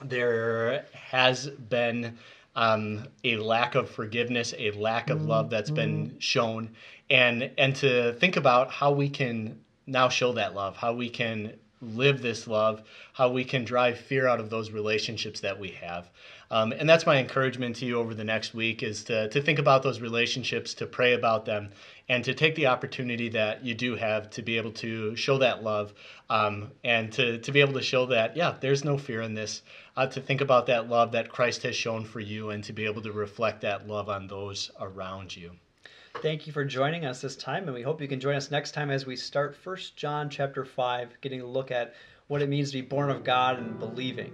there 0.00 0.84
has 0.92 1.48
been 1.48 2.16
um, 2.56 3.06
a 3.22 3.36
lack 3.36 3.74
of 3.74 3.88
forgiveness, 3.90 4.54
a 4.58 4.70
lack 4.72 5.10
of 5.10 5.22
love 5.22 5.50
that's 5.50 5.70
been 5.70 6.08
mm-hmm. 6.08 6.18
shown, 6.18 6.70
and 7.10 7.50
and 7.58 7.76
to 7.76 8.14
think 8.14 8.36
about 8.36 8.70
how 8.70 8.90
we 8.90 9.08
can 9.08 9.60
now 9.86 10.08
show 10.08 10.32
that 10.32 10.54
love, 10.54 10.76
how 10.76 10.92
we 10.94 11.08
can 11.08 11.52
live 11.80 12.22
this 12.22 12.46
love, 12.46 12.82
how 13.12 13.30
we 13.30 13.44
can 13.44 13.64
drive 13.64 13.98
fear 13.98 14.26
out 14.26 14.40
of 14.40 14.50
those 14.50 14.70
relationships 14.70 15.40
that 15.40 15.58
we 15.58 15.70
have. 15.70 16.10
Um, 16.50 16.72
and 16.72 16.88
that's 16.88 17.06
my 17.06 17.18
encouragement 17.18 17.76
to 17.76 17.86
you 17.86 17.98
over 17.98 18.14
the 18.14 18.24
next 18.24 18.54
week 18.54 18.82
is 18.82 19.02
to, 19.04 19.28
to 19.28 19.42
think 19.42 19.58
about 19.58 19.82
those 19.82 20.00
relationships, 20.00 20.74
to 20.74 20.86
pray 20.86 21.14
about 21.14 21.44
them, 21.44 21.70
and 22.08 22.24
to 22.24 22.34
take 22.34 22.54
the 22.54 22.68
opportunity 22.68 23.28
that 23.30 23.64
you 23.64 23.74
do 23.74 23.96
have 23.96 24.30
to 24.30 24.42
be 24.42 24.56
able 24.56 24.70
to 24.72 25.16
show 25.16 25.38
that 25.38 25.64
love 25.64 25.92
um, 26.30 26.70
and 26.84 27.12
to, 27.12 27.38
to 27.38 27.50
be 27.50 27.60
able 27.60 27.72
to 27.72 27.82
show 27.82 28.06
that, 28.06 28.36
yeah, 28.36 28.54
there's 28.60 28.84
no 28.84 28.96
fear 28.96 29.22
in 29.22 29.34
this. 29.34 29.62
Uh, 29.96 30.06
to 30.06 30.20
think 30.20 30.40
about 30.40 30.66
that 30.66 30.88
love 30.88 31.12
that 31.12 31.30
Christ 31.30 31.62
has 31.64 31.74
shown 31.74 32.04
for 32.04 32.20
you 32.20 32.50
and 32.50 32.62
to 32.64 32.72
be 32.72 32.84
able 32.84 33.02
to 33.02 33.12
reflect 33.12 33.62
that 33.62 33.88
love 33.88 34.08
on 34.08 34.28
those 34.28 34.70
around 34.78 35.34
you. 35.34 35.52
Thank 36.26 36.48
you 36.48 36.52
for 36.52 36.64
joining 36.64 37.06
us 37.06 37.20
this 37.20 37.36
time, 37.36 37.66
and 37.66 37.72
we 37.72 37.82
hope 37.82 38.00
you 38.00 38.08
can 38.08 38.18
join 38.18 38.34
us 38.34 38.50
next 38.50 38.72
time 38.72 38.90
as 38.90 39.06
we 39.06 39.14
start 39.14 39.54
First 39.54 39.94
John 39.94 40.28
chapter 40.28 40.64
5, 40.64 41.20
getting 41.20 41.40
a 41.40 41.46
look 41.46 41.70
at 41.70 41.94
what 42.26 42.42
it 42.42 42.48
means 42.48 42.72
to 42.72 42.78
be 42.78 42.80
born 42.80 43.10
of 43.10 43.22
God 43.22 43.60
and 43.60 43.78
believing. 43.78 44.32